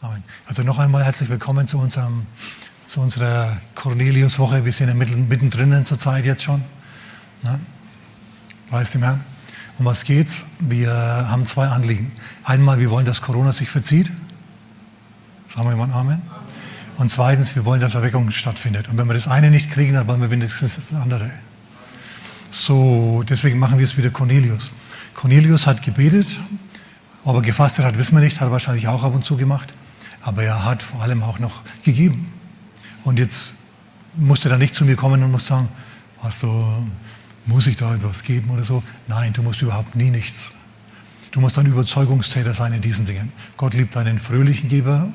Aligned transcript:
Amen. 0.00 0.22
Also 0.46 0.62
noch 0.62 0.78
einmal 0.78 1.02
herzlich 1.02 1.28
willkommen 1.28 1.66
zu, 1.66 1.76
unserem, 1.76 2.24
zu 2.86 3.00
unserer 3.00 3.60
Cornelius-Woche. 3.74 4.64
Wir 4.64 4.72
sind 4.72 4.86
ja 4.86 4.94
mittendrin 4.94 5.84
zur 5.84 5.98
Zeit 5.98 6.24
jetzt 6.24 6.44
schon. 6.44 6.62
Ne? 7.42 7.58
Preis 8.70 8.92
dem 8.92 9.02
Herrn. 9.02 9.24
Um 9.76 9.86
was 9.86 10.04
geht's? 10.04 10.46
Wir 10.60 10.92
haben 10.92 11.44
zwei 11.46 11.66
Anliegen. 11.66 12.12
Einmal, 12.44 12.78
wir 12.78 12.90
wollen, 12.90 13.06
dass 13.06 13.22
Corona 13.22 13.52
sich 13.52 13.70
verzieht. 13.70 14.08
Sagen 15.48 15.68
wir 15.68 15.74
mal 15.74 15.92
Amen. 15.92 16.22
Und 16.98 17.10
zweitens, 17.10 17.56
wir 17.56 17.64
wollen, 17.64 17.80
dass 17.80 17.96
Erweckung 17.96 18.30
stattfindet. 18.30 18.86
Und 18.86 18.98
wenn 18.98 19.08
wir 19.08 19.14
das 19.14 19.26
eine 19.26 19.50
nicht 19.50 19.68
kriegen, 19.68 19.94
dann 19.94 20.06
wollen 20.06 20.20
wir 20.20 20.30
wenigstens 20.30 20.76
das 20.76 20.94
andere. 20.94 21.32
So, 22.50 23.24
deswegen 23.28 23.58
machen 23.58 23.78
wir 23.78 23.84
es 23.84 23.96
wieder 23.96 24.10
Cornelius. 24.10 24.70
Cornelius 25.14 25.66
hat 25.66 25.82
gebetet, 25.82 26.38
ob 27.24 27.34
er 27.34 27.42
gefastet 27.42 27.84
hat, 27.84 27.98
wissen 27.98 28.16
wir 28.16 28.22
nicht, 28.22 28.40
hat 28.40 28.46
er 28.46 28.52
wahrscheinlich 28.52 28.86
auch 28.86 29.02
ab 29.02 29.12
und 29.12 29.24
zu 29.24 29.36
gemacht. 29.36 29.74
Aber 30.28 30.42
er 30.42 30.62
hat 30.62 30.82
vor 30.82 31.00
allem 31.00 31.22
auch 31.22 31.38
noch 31.38 31.62
gegeben. 31.84 32.30
Und 33.02 33.18
jetzt 33.18 33.54
musste 34.14 34.50
er 34.50 34.58
nicht 34.58 34.74
zu 34.74 34.84
mir 34.84 34.94
kommen 34.94 35.22
und 35.22 35.30
muss 35.30 35.46
sagen, 35.46 35.70
Pastor, 36.20 36.86
muss 37.46 37.66
ich 37.66 37.76
da 37.76 37.94
etwas 37.94 38.22
geben 38.24 38.50
oder 38.50 38.62
so? 38.62 38.82
Nein, 39.06 39.32
du 39.32 39.42
musst 39.42 39.62
überhaupt 39.62 39.96
nie 39.96 40.10
nichts. 40.10 40.52
Du 41.30 41.40
musst 41.40 41.58
ein 41.58 41.64
Überzeugungstäter 41.64 42.52
sein 42.52 42.74
in 42.74 42.82
diesen 42.82 43.06
Dingen. 43.06 43.32
Gott 43.56 43.72
liebt 43.72 43.96
einen 43.96 44.18
fröhlichen 44.18 44.68
Geber. 44.68 45.08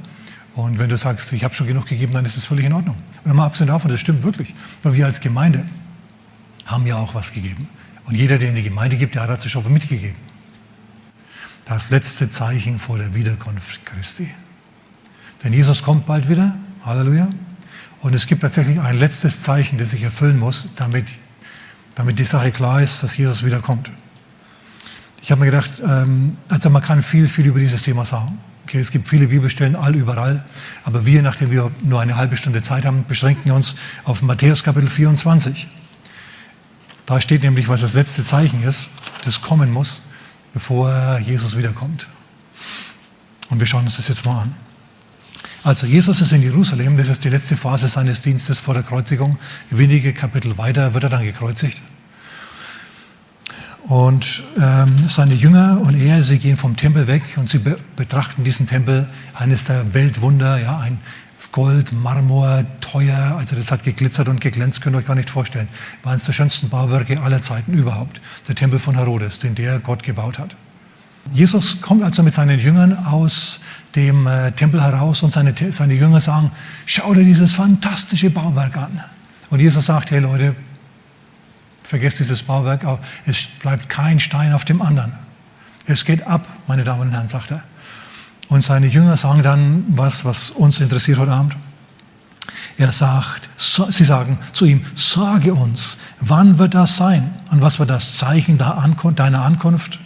Und 0.55 0.79
wenn 0.79 0.89
du 0.89 0.97
sagst, 0.97 1.31
ich 1.31 1.43
habe 1.43 1.53
schon 1.53 1.67
genug 1.67 1.85
gegeben, 1.85 2.13
dann 2.13 2.25
ist 2.25 2.35
es 2.35 2.47
völlig 2.47 2.65
in 2.65 2.73
Ordnung. 2.73 2.97
Und 3.23 3.35
mal 3.35 3.45
abgesehen 3.45 3.67
davon, 3.67 3.91
das 3.91 4.01
stimmt 4.01 4.23
wirklich. 4.23 4.55
Weil 4.81 4.95
wir 4.95 5.05
als 5.05 5.21
Gemeinde 5.21 5.63
haben 6.65 6.87
ja 6.87 6.95
auch 6.95 7.13
was 7.13 7.31
gegeben. 7.33 7.69
Und 8.05 8.15
jeder, 8.15 8.39
der 8.39 8.49
in 8.49 8.55
die 8.55 8.63
Gemeinde 8.63 8.97
gibt, 8.97 9.13
der 9.13 9.21
hat 9.21 9.29
dazu 9.29 9.47
schon 9.47 9.71
mitgegeben. 9.71 10.17
Das 11.65 11.91
letzte 11.91 12.31
Zeichen 12.31 12.79
vor 12.79 12.97
der 12.97 13.13
Wiederkunft 13.13 13.85
Christi. 13.85 14.27
Denn 15.43 15.53
Jesus 15.53 15.83
kommt 15.83 16.05
bald 16.05 16.29
wieder. 16.29 16.55
Halleluja. 16.85 17.29
Und 18.01 18.13
es 18.13 18.27
gibt 18.27 18.41
tatsächlich 18.41 18.79
ein 18.79 18.97
letztes 18.97 19.41
Zeichen, 19.41 19.77
das 19.77 19.91
sich 19.91 20.03
erfüllen 20.03 20.37
muss, 20.37 20.67
damit, 20.75 21.05
damit 21.95 22.19
die 22.19 22.25
Sache 22.25 22.51
klar 22.51 22.81
ist, 22.81 23.03
dass 23.03 23.15
Jesus 23.17 23.43
wiederkommt. 23.43 23.91
Ich 25.21 25.31
habe 25.31 25.39
mir 25.39 25.51
gedacht, 25.51 25.81
ähm, 25.87 26.37
also 26.49 26.69
man 26.69 26.81
kann 26.81 27.01
viel, 27.01 27.29
viel 27.29 27.45
über 27.45 27.59
dieses 27.59 27.81
Thema 27.81 28.03
sagen. 28.03 28.37
Okay, 28.63 28.79
es 28.79 28.91
gibt 28.91 29.07
viele 29.07 29.27
Bibelstellen, 29.27 29.75
all 29.75 29.95
überall. 29.95 30.43
Aber 30.83 31.05
wir, 31.05 31.21
nachdem 31.21 31.51
wir 31.51 31.71
nur 31.81 32.01
eine 32.01 32.17
halbe 32.17 32.35
Stunde 32.35 32.61
Zeit 32.61 32.85
haben, 32.85 33.05
beschränken 33.07 33.51
uns 33.51 33.75
auf 34.03 34.21
Matthäus 34.21 34.63
Kapitel 34.63 34.89
24. 34.89 35.67
Da 37.05 37.21
steht 37.21 37.43
nämlich, 37.43 37.67
was 37.67 37.81
das 37.81 37.93
letzte 37.93 38.23
Zeichen 38.23 38.63
ist, 38.63 38.89
das 39.23 39.41
kommen 39.41 39.71
muss, 39.71 40.03
bevor 40.53 41.19
Jesus 41.19 41.57
wiederkommt. 41.57 42.07
Und 43.49 43.59
wir 43.59 43.67
schauen 43.67 43.83
uns 43.83 43.97
das 43.97 44.07
jetzt 44.07 44.25
mal 44.25 44.41
an. 44.41 44.55
Also 45.63 45.87
Jesus 45.87 46.19
ist 46.19 46.33
in 46.33 46.41
Jerusalem, 46.41 46.97
das 46.97 47.07
ist 47.07 47.23
die 47.23 47.29
letzte 47.29 47.55
Phase 47.55 47.87
seines 47.87 48.21
Dienstes 48.21 48.59
vor 48.59 48.73
der 48.73 48.83
Kreuzigung. 48.83 49.37
Wenige 49.69 50.11
Kapitel 50.13 50.57
weiter 50.57 50.93
wird 50.93 51.05
er 51.05 51.09
dann 51.09 51.23
gekreuzigt. 51.23 51.81
Und 53.83 54.43
ähm, 54.61 54.93
seine 55.07 55.35
Jünger 55.35 55.79
und 55.81 55.95
er, 55.95 56.21
sie 56.23 56.39
gehen 56.39 56.57
vom 56.57 56.75
Tempel 56.75 57.07
weg 57.07 57.23
und 57.37 57.47
sie 57.47 57.59
be 57.59 57.77
betrachten 57.95 58.43
diesen 58.43 58.67
Tempel, 58.67 59.07
eines 59.33 59.65
der 59.65 59.93
Weltwunder, 59.93 60.57
ja, 60.57 60.79
ein 60.79 60.99
Gold, 61.51 61.91
Marmor, 61.91 62.63
teuer, 62.81 63.35
also 63.37 63.55
das 63.55 63.71
hat 63.71 63.83
geglitzert 63.83 64.27
und 64.27 64.41
geglänzt, 64.41 64.81
könnt 64.81 64.95
ihr 64.95 64.99
euch 64.99 65.05
gar 65.05 65.15
nicht 65.15 65.29
vorstellen. 65.29 65.67
War 66.01 66.13
eines 66.13 66.25
der 66.25 66.33
schönsten 66.33 66.69
Bauwerke 66.69 67.21
aller 67.21 67.41
Zeiten 67.41 67.73
überhaupt. 67.73 68.21
Der 68.47 68.55
Tempel 68.55 68.79
von 68.79 68.95
Herodes, 68.95 69.39
den 69.39 69.53
der 69.53 69.79
Gott 69.79 70.03
gebaut 70.03 70.39
hat. 70.39 70.55
Jesus 71.31 71.79
kommt 71.81 72.03
also 72.03 72.21
mit 72.21 72.33
seinen 72.33 72.59
Jüngern 72.59 72.97
aus 73.05 73.59
dem 73.95 74.27
äh, 74.27 74.51
Tempel 74.51 74.83
heraus 74.83 75.23
und 75.23 75.31
seine, 75.31 75.53
seine 75.71 75.93
Jünger 75.93 76.19
sagen, 76.19 76.51
schau 76.85 77.13
dir 77.13 77.23
dieses 77.23 77.53
fantastische 77.53 78.29
Bauwerk 78.29 78.75
an. 78.77 79.03
Und 79.49 79.59
Jesus 79.59 79.85
sagt, 79.85 80.11
hey 80.11 80.19
Leute, 80.19 80.55
vergesst 81.83 82.19
dieses 82.19 82.43
Bauwerk, 82.43 82.85
es 83.25 83.45
bleibt 83.59 83.87
kein 83.89 84.19
Stein 84.19 84.53
auf 84.53 84.65
dem 84.65 84.81
anderen. 84.81 85.13
Es 85.85 86.05
geht 86.05 86.25
ab, 86.25 86.47
meine 86.67 86.83
Damen 86.83 87.01
und 87.01 87.11
Herren, 87.11 87.27
sagt 87.27 87.51
er. 87.51 87.63
Und 88.49 88.63
seine 88.63 88.87
Jünger 88.87 89.17
sagen 89.17 89.43
dann 89.43 89.85
was, 89.89 90.25
was 90.25 90.51
uns 90.51 90.79
interessiert 90.79 91.19
heute 91.19 91.31
Abend. 91.31 91.55
Er 92.77 92.91
sagt, 92.91 93.49
sie 93.57 94.03
sagen 94.03 94.39
zu 94.51 94.65
ihm, 94.65 94.85
sage 94.95 95.53
uns, 95.53 95.97
wann 96.19 96.57
wird 96.57 96.73
das 96.73 96.97
sein? 96.97 97.33
Und 97.51 97.61
was 97.61 97.79
wird 97.79 97.89
das 97.89 98.17
Zeichen 98.17 98.57
deiner 98.57 99.43
Ankunft 99.43 99.99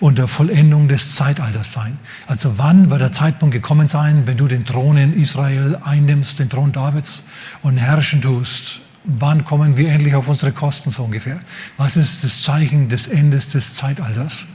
und 0.00 0.18
der 0.18 0.26
Vollendung 0.26 0.88
des 0.88 1.14
Zeitalters 1.14 1.72
sein? 1.72 1.98
Also 2.26 2.58
wann 2.58 2.90
wird 2.90 3.00
der 3.00 3.12
Zeitpunkt 3.12 3.54
gekommen 3.54 3.86
sein, 3.86 4.26
wenn 4.26 4.36
du 4.36 4.48
den 4.48 4.64
Thron 4.64 4.96
in 4.96 5.14
Israel 5.14 5.78
einnimmst, 5.84 6.38
den 6.38 6.48
Thron 6.48 6.72
Davids 6.72 7.24
und 7.62 7.76
herrschen 7.76 8.22
tust? 8.22 8.80
Wann 9.04 9.44
kommen 9.44 9.76
wir 9.76 9.90
endlich 9.90 10.14
auf 10.14 10.28
unsere 10.28 10.52
Kosten 10.52 10.90
so 10.90 11.04
ungefähr? 11.04 11.40
Was 11.76 11.96
ist 11.96 12.24
das 12.24 12.42
Zeichen 12.42 12.88
des 12.88 13.06
Endes 13.06 13.50
des 13.50 13.74
Zeitalters? 13.74 14.46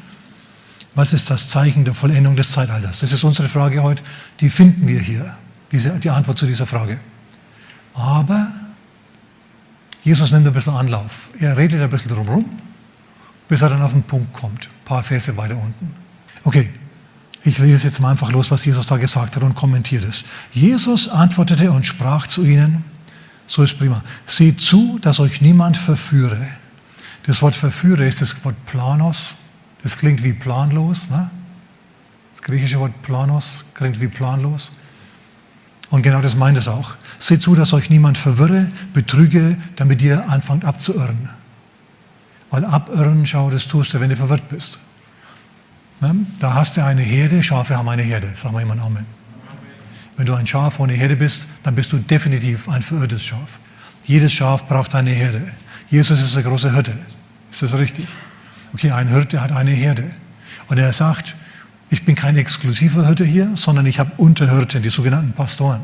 Was 0.94 1.14
ist 1.14 1.30
das 1.30 1.50
Zeichen 1.50 1.84
der 1.84 1.94
Vollendung 1.94 2.36
des 2.36 2.52
Zeitalters? 2.52 3.00
Das 3.02 3.12
ist 3.12 3.24
unsere 3.24 3.50
Frage 3.50 3.84
heute. 3.84 4.04
Die 4.40 4.50
finden 4.50 4.88
wir 4.88 5.00
hier, 5.00 5.38
diese, 5.72 5.92
die 6.00 6.10
Antwort 6.10 6.38
zu 6.38 6.46
dieser 6.46 6.66
Frage. 6.66 7.00
Aber 7.94 8.48
Jesus 10.04 10.32
nimmt 10.32 10.46
ein 10.46 10.54
bisschen 10.54 10.74
Anlauf. 10.74 11.30
Er 11.40 11.58
redet 11.58 11.82
ein 11.82 11.90
bisschen 11.90 12.12
drumherum, 12.12 12.46
bis 13.48 13.62
er 13.62 13.70
dann 13.70 13.82
auf 13.82 13.94
den 13.94 14.04
Punkt 14.04 14.34
kommt. 14.34 14.66
Ein 14.66 14.86
paar 14.86 15.04
Verse 15.04 15.36
weiter 15.38 15.58
unten. 15.58 15.94
Okay, 16.44 16.70
ich 17.44 17.58
lese 17.58 17.88
jetzt 17.88 18.00
mal 18.00 18.12
einfach 18.12 18.32
los, 18.32 18.52
was 18.52 18.66
Jesus 18.66 18.88
da 18.88 18.98
gesagt 18.98 19.36
hat 19.36 19.44
und 19.44 19.56
kommentiert 19.56 20.04
es. 20.06 20.24
Jesus 20.52 21.08
antwortete 21.08 21.72
und 21.72 21.86
sprach 21.86 22.28
zu 22.28 22.44
ihnen, 22.44 22.84
so 23.48 23.62
ist 23.62 23.78
prima, 23.78 24.04
seht 24.26 24.60
zu, 24.60 24.98
dass 25.00 25.20
euch 25.20 25.42
niemand 25.42 25.78
verführe. 25.78 26.48
Das 27.28 27.42
Wort 27.42 27.56
verführe 27.56 28.06
ist 28.08 28.22
das 28.22 28.44
Wort 28.44 28.56
Planos, 28.66 29.36
das 29.86 29.98
klingt 30.00 30.24
wie 30.24 30.34
planlos. 30.34 31.12
Ne? 31.12 31.30
Das 32.32 32.42
griechische 32.42 32.80
Wort 32.80 33.04
planos 33.04 33.66
klingt 33.76 34.02
wie 34.02 34.08
planlos. 34.08 34.72
Und 35.92 36.02
genau 36.02 36.22
das 36.22 36.36
meint 36.36 36.58
es 36.58 36.68
auch. 36.68 36.96
Seht 37.20 37.44
zu, 37.44 37.54
dass 37.54 37.72
euch 37.72 37.92
niemand 37.92 38.18
verwirre, 38.18 38.68
betrüge, 38.94 39.58
damit 39.76 40.02
ihr 40.02 40.28
anfangt 40.28 40.66
abzuirren. 40.66 41.30
Weil 42.56 42.64
abirren, 42.64 43.26
schau, 43.26 43.50
das 43.50 43.68
tust 43.68 43.94
du, 43.94 44.00
wenn 44.00 44.10
du 44.10 44.16
verwirrt 44.16 44.48
bist. 44.48 44.80
Ne? 46.00 46.16
Da 46.40 46.54
hast 46.54 46.78
du 46.78 46.86
eine 46.86 47.02
Herde, 47.02 47.44
Schafe 47.44 47.76
haben 47.76 47.90
eine 47.90 48.02
Herde. 48.02 48.32
Sag 48.34 48.54
mal 48.54 48.60
jemand 48.60 48.80
Amen. 48.80 49.06
Wenn 50.16 50.26
du 50.26 50.34
ein 50.36 50.48
Schaf 50.48 50.80
ohne 50.80 50.94
Herde 50.94 51.18
bist, 51.18 51.48
dann 51.64 51.76
bist 51.76 51.92
du 51.92 51.98
definitiv 51.98 52.70
ein 52.70 52.82
verirrtes 52.82 53.26
Schaf. 53.26 53.60
Jedes 54.06 54.32
Schaf 54.32 54.70
braucht 54.70 54.96
eine 54.96 55.10
Herde. 55.10 55.52
Jesus 55.90 56.22
ist 56.22 56.34
der 56.34 56.44
große 56.44 56.74
Hirte. 56.74 56.94
Ist 57.52 57.62
das 57.62 57.74
richtig? 57.74 58.08
Okay, 58.74 58.92
ein 58.92 59.10
Hirte 59.10 59.42
hat 59.42 59.52
eine 59.52 59.72
Herde. 59.72 60.10
Und 60.70 60.78
er 60.78 60.94
sagt, 60.94 61.36
ich 61.90 62.06
bin 62.06 62.16
kein 62.16 62.38
exklusiver 62.38 63.06
Hirte 63.06 63.26
hier, 63.26 63.52
sondern 63.56 63.86
ich 63.86 64.00
habe 64.00 64.14
Unterhirten, 64.16 64.82
die 64.82 64.88
sogenannten 64.88 65.34
Pastoren. 65.34 65.82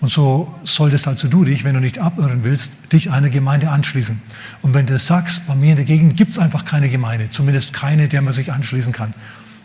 Und 0.00 0.10
so 0.10 0.52
solltest 0.64 1.06
also 1.06 1.28
du 1.28 1.44
dich, 1.44 1.62
wenn 1.64 1.74
du 1.74 1.80
nicht 1.80 1.98
abirren 1.98 2.42
willst, 2.42 2.92
dich 2.92 3.10
einer 3.10 3.28
Gemeinde 3.28 3.70
anschließen. 3.70 4.20
Und 4.62 4.72
wenn 4.72 4.86
du 4.86 4.98
sagst, 4.98 5.46
bei 5.46 5.54
mir 5.54 5.70
in 5.70 5.76
der 5.76 5.84
Gegend 5.84 6.16
gibt 6.16 6.32
es 6.32 6.38
einfach 6.38 6.64
keine 6.64 6.88
Gemeinde, 6.88 7.28
zumindest 7.28 7.74
keine, 7.74 8.08
der 8.08 8.22
man 8.22 8.32
sich 8.32 8.50
anschließen 8.50 8.92
kann. 8.94 9.12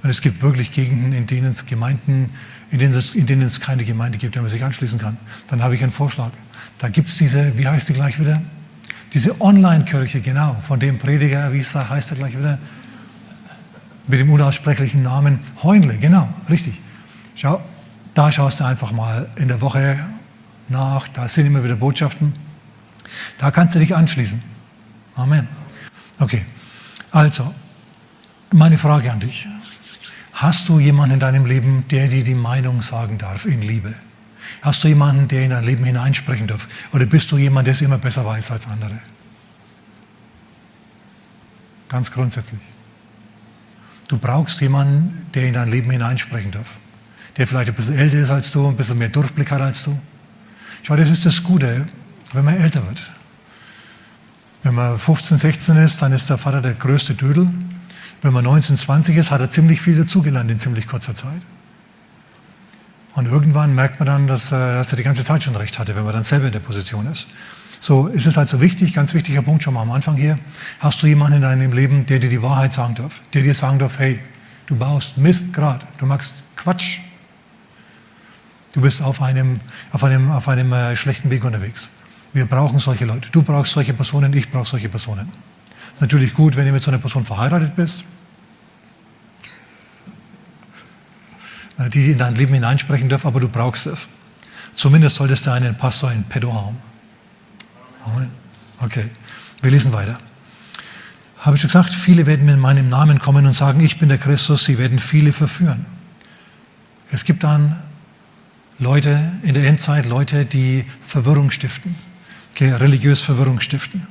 Und 0.04 0.10
es 0.10 0.22
gibt 0.22 0.42
wirklich 0.42 0.72
Gegenden, 0.72 1.14
in 1.14 1.26
denen 1.26 1.52
es 1.52 1.66
Gemeinden, 1.66 2.32
in 2.70 2.80
denen 2.80 2.94
es, 2.94 3.16
in 3.16 3.26
denen 3.26 3.44
es 3.44 3.62
keine 3.62 3.86
Gemeinde 3.86 4.18
gibt, 4.18 4.36
der 4.36 4.42
man 4.42 4.52
sich 4.52 4.64
anschließen 4.64 5.00
kann. 5.00 5.18
Dann 5.48 5.64
habe 5.64 5.74
ich 5.76 5.82
einen 5.82 5.94
Vorschlag. 5.94 6.32
Da 6.80 6.90
gibt 6.90 7.08
es 7.08 7.18
diese, 7.18 7.58
wie 7.58 7.68
heißt 7.68 7.88
die 7.88 7.94
gleich 7.94 8.20
wieder? 8.20 8.42
Diese 9.14 9.40
Online-Kirche, 9.40 10.20
genau, 10.20 10.58
von 10.60 10.82
dem 10.82 11.00
Prediger, 11.00 11.54
wie 11.54 11.64
heißt 11.64 12.12
er 12.12 12.18
gleich 12.18 12.38
wieder? 12.38 12.60
Mit 14.08 14.20
dem 14.20 14.30
unaussprechlichen 14.30 15.02
Namen 15.02 15.40
Heunle, 15.64 15.98
genau, 15.98 16.28
richtig. 16.50 16.82
Schau, 17.36 17.64
da 18.14 18.32
schaust 18.32 18.60
du 18.60 18.66
einfach 18.66 18.92
mal 18.92 19.30
in 19.38 19.48
der 19.48 19.62
Woche 19.62 20.00
nach, 20.70 21.08
da 21.08 21.28
sind 21.30 21.46
immer 21.46 21.64
wieder 21.64 21.76
Botschaften. 21.76 22.34
Da 23.38 23.52
kannst 23.52 23.76
du 23.76 23.80
dich 23.80 23.96
anschließen. 23.96 24.42
Amen. 25.16 25.48
Okay, 26.20 26.46
also, 27.12 27.54
meine 28.52 28.78
Frage 28.78 29.12
an 29.12 29.20
dich. 29.20 29.48
Hast 30.34 30.68
du 30.68 30.80
jemanden 30.80 31.16
in 31.16 31.20
deinem 31.20 31.46
Leben, 31.46 31.86
der 31.90 32.08
dir 32.08 32.24
die 32.24 32.36
Meinung 32.36 32.82
sagen 32.82 33.18
darf 33.18 33.46
in 33.46 33.62
Liebe? 33.62 33.94
Hast 34.62 34.84
du 34.84 34.88
jemanden, 34.88 35.28
der 35.28 35.44
in 35.44 35.52
dein 35.52 35.64
Leben 35.64 35.86
hineinsprechen 35.86 36.48
darf? 36.48 36.68
Oder 36.94 37.06
bist 37.06 37.32
du 37.32 37.38
jemand, 37.38 37.68
der 37.68 37.74
es 37.74 37.82
immer 37.82 37.98
besser 37.98 38.26
weiß 38.26 38.52
als 38.52 38.68
andere? 38.68 39.00
Ganz 41.88 42.12
grundsätzlich. 42.12 42.60
Du 44.08 44.18
brauchst 44.18 44.60
jemanden, 44.62 45.28
der 45.34 45.48
in 45.48 45.54
dein 45.54 45.72
Leben 45.72 45.90
hineinsprechen 45.90 46.52
darf. 46.52 46.80
Der 47.38 47.48
vielleicht 47.48 47.70
ein 47.70 47.76
bisschen 47.76 47.98
älter 47.98 48.18
ist 48.18 48.30
als 48.30 48.52
du, 48.52 48.68
ein 48.68 48.76
bisschen 48.76 48.98
mehr 48.98 49.10
Durchblick 49.10 49.52
hat 49.52 49.62
als 49.62 49.84
du. 49.84 50.00
Schau, 50.86 50.96
das 50.96 51.10
ist 51.10 51.26
das 51.26 51.42
Gute, 51.42 51.88
wenn 52.34 52.46
man 52.46 52.58
älter 52.58 52.86
wird. 52.86 53.12
Wenn 54.62 54.76
man 54.76 55.00
15, 55.00 55.36
16 55.36 55.78
ist, 55.78 56.00
dann 56.00 56.12
ist 56.12 56.30
der 56.30 56.38
Vater 56.38 56.62
der 56.62 56.76
größte 56.76 57.16
Dödel. 57.16 57.50
Wenn 58.22 58.34
man 58.34 58.44
19, 58.44 58.76
20 58.76 59.18
ist, 59.18 59.32
hat 59.32 59.42
er 59.42 59.50
ziemlich 59.50 59.82
viel 59.82 59.98
dazugelernt 59.98 60.52
in 60.52 60.60
ziemlich 60.60 60.86
kurzer 60.86 61.16
Zeit. 61.16 61.42
Und 63.16 63.26
irgendwann 63.26 63.74
merkt 63.74 64.00
man 64.00 64.06
dann, 64.06 64.28
dass, 64.28 64.50
dass 64.50 64.94
er 64.94 64.98
die 64.98 65.02
ganze 65.02 65.24
Zeit 65.24 65.44
schon 65.44 65.56
recht 65.56 65.80
hatte, 65.80 65.96
wenn 65.96 66.04
man 66.04 66.14
dann 66.14 66.24
selber 66.24 66.46
in 66.46 66.52
der 66.52 66.60
Position 66.60 67.08
ist. 67.12 67.30
So 67.80 68.06
ist 68.06 68.28
es 68.28 68.38
also 68.38 68.62
wichtig, 68.62 68.94
ganz 68.94 69.16
wichtiger 69.16 69.42
Punkt 69.42 69.64
schon 69.64 69.74
mal 69.74 69.82
am 69.82 69.92
Anfang 69.92 70.16
hier. 70.16 70.38
Hast 70.80 71.02
du 71.02 71.08
jemanden 71.08 71.38
in 71.38 71.42
deinem 71.42 71.72
Leben, 71.72 72.06
der 72.06 72.20
dir 72.20 72.30
die 72.30 72.44
Wahrheit 72.44 72.74
sagen 72.74 72.94
darf, 72.94 73.24
der 73.34 73.42
dir 73.42 73.56
sagen 73.56 73.80
darf, 73.80 73.98
hey, 73.98 74.20
du 74.68 74.76
baust 74.76 75.18
Mist 75.18 75.52
gerade, 75.52 75.84
du 75.98 76.06
machst 76.06 76.36
Quatsch, 76.56 77.00
du 78.76 78.82
bist 78.82 79.02
auf 79.02 79.22
einem, 79.22 79.60
auf 79.92 80.04
einem, 80.04 80.30
auf 80.32 80.48
einem 80.50 80.72
äh, 80.74 80.96
schlechten 80.96 81.30
Weg 81.30 81.44
unterwegs. 81.46 81.90
Wir 82.34 82.46
brauchen 82.46 82.78
solche 82.80 83.06
Leute. 83.06 83.30
Du 83.32 83.42
brauchst 83.42 83.72
solche 83.72 83.94
Personen, 83.94 84.34
ich 84.34 84.52
brauche 84.52 84.66
solche 84.66 84.90
Personen. 84.90 85.32
Natürlich 86.02 86.34
gut, 86.34 86.58
wenn 86.58 86.66
du 86.66 86.74
mit 86.74 86.82
so 86.82 86.92
einer 86.92 87.00
Person 87.00 87.24
verheiratet 87.24 87.74
bist, 87.76 88.04
die 91.94 92.12
in 92.12 92.18
dein 92.18 92.36
Leben 92.36 92.54
hineinsprechen 92.54 93.08
darf, 93.08 93.26
aber 93.26 93.40
du 93.40 93.48
brauchst 93.48 93.88
es. 93.88 94.10
Zumindest 94.74 95.16
solltest 95.16 95.46
du 95.46 95.52
einen 95.52 95.78
Pastor 95.78 96.12
in 96.12 96.26
Pedo 96.26 96.54
haben. 96.54 96.78
Okay, 98.82 99.10
wir 99.62 99.72
lesen 99.72 99.94
weiter. 99.94 100.20
Habe 101.40 101.56
ich 101.56 101.62
schon 101.62 101.70
gesagt, 101.70 101.94
viele 101.94 102.26
werden 102.26 102.50
in 102.50 102.60
meinem 102.60 102.90
Namen 102.90 103.20
kommen 103.20 103.46
und 103.46 103.54
sagen, 103.54 103.80
ich 103.80 104.00
bin 104.00 104.10
der 104.10 104.18
Christus, 104.18 104.66
sie 104.66 104.78
werden 104.78 105.00
viele 105.00 105.32
verführen. 105.32 105.86
Es 107.10 107.24
gibt 107.24 107.44
dann 107.44 107.82
Leute 108.80 109.18
in 109.44 109.54
der 109.54 109.68
Endzeit, 109.68 110.06
Leute, 110.06 110.46
die 110.46 110.86
Verwirrung 111.06 111.52
stiften, 111.52 111.96
okay, 112.54 112.72
religiös 112.74 113.22
Verwirrung 113.22 113.62
stiften. 113.62 114.06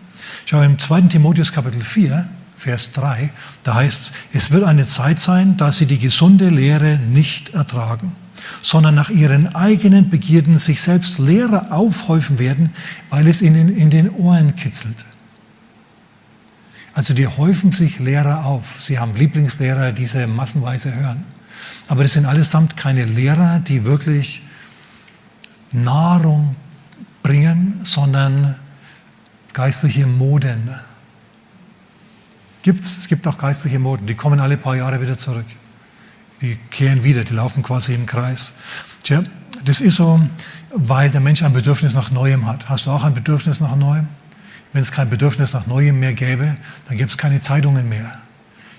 Schau, 0.46 0.62
im 0.62 0.78
2. 0.78 1.02
Timotheus 1.02 1.52
Kapitel 1.52 1.80
4, 1.80 2.28
Vers 2.56 2.92
3, 2.92 3.30
da 3.62 3.74
heißt 3.74 4.12
es, 4.32 4.44
es 4.44 4.50
wird 4.50 4.64
eine 4.64 4.86
Zeit 4.86 5.20
sein, 5.20 5.56
da 5.56 5.72
sie 5.72 5.86
die 5.86 5.98
gesunde 5.98 6.48
Lehre 6.48 6.98
nicht 6.98 7.50
ertragen 7.50 8.12
sondern 8.62 8.94
nach 8.94 9.10
ihren 9.10 9.54
eigenen 9.54 10.10
Begierden 10.10 10.58
sich 10.58 10.80
selbst 10.82 11.18
Lehrer 11.18 11.68
aufhäufen 11.70 12.38
werden, 12.38 12.70
weil 13.10 13.26
es 13.26 13.42
ihnen 13.42 13.74
in 13.74 13.90
den 13.90 14.10
Ohren 14.10 14.56
kitzelt. 14.56 15.04
Also 16.94 17.12
die 17.12 17.26
häufen 17.26 17.72
sich 17.72 17.98
Lehrer 17.98 18.44
auf. 18.44 18.80
Sie 18.80 18.98
haben 18.98 19.14
Lieblingslehrer, 19.14 19.92
die 19.92 20.06
sie 20.06 20.26
massenweise 20.26 20.94
hören. 20.94 21.24
Aber 21.88 22.04
das 22.04 22.12
sind 22.12 22.26
allesamt 22.26 22.76
keine 22.76 23.04
Lehrer, 23.04 23.58
die 23.58 23.84
wirklich 23.84 24.42
Nahrung 25.74 26.56
bringen, 27.22 27.80
sondern 27.82 28.54
geistliche 29.52 30.06
Moden. 30.06 30.70
Gibt's, 32.62 32.96
es 32.98 33.08
gibt 33.08 33.26
auch 33.26 33.36
geistliche 33.36 33.78
Moden, 33.78 34.06
die 34.06 34.14
kommen 34.14 34.40
alle 34.40 34.56
paar 34.56 34.76
Jahre 34.76 35.00
wieder 35.00 35.18
zurück. 35.18 35.46
Die 36.40 36.56
kehren 36.70 37.04
wieder, 37.04 37.24
die 37.24 37.34
laufen 37.34 37.62
quasi 37.62 37.94
im 37.94 38.06
Kreis. 38.06 38.54
Tja, 39.02 39.22
das 39.64 39.80
ist 39.80 39.96
so, 39.96 40.20
weil 40.70 41.10
der 41.10 41.20
Mensch 41.20 41.42
ein 41.42 41.52
Bedürfnis 41.52 41.94
nach 41.94 42.10
Neuem 42.10 42.46
hat. 42.46 42.68
Hast 42.68 42.86
du 42.86 42.90
auch 42.90 43.04
ein 43.04 43.14
Bedürfnis 43.14 43.60
nach 43.60 43.76
Neuem? 43.76 44.08
Wenn 44.72 44.82
es 44.82 44.92
kein 44.92 45.08
Bedürfnis 45.08 45.52
nach 45.52 45.66
Neuem 45.66 46.00
mehr 46.00 46.14
gäbe, 46.14 46.56
dann 46.88 46.96
gäbe 46.96 47.08
es 47.08 47.16
keine 47.16 47.40
Zeitungen 47.40 47.88
mehr. 47.88 48.18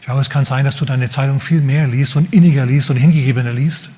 Schau, 0.06 0.20
es 0.20 0.30
kann 0.30 0.46
sein, 0.46 0.66
dass 0.66 0.76
du 0.76 0.86
deine 0.86 1.10
Zeitung 1.10 1.40
viel 1.40 1.62
mehr 1.62 1.88
liest 1.88 2.16
und 2.16 2.32
inniger 2.34 2.66
liest 2.66 2.90
und 2.90 2.98
hingegebener 2.98 3.54
liest 3.54 3.90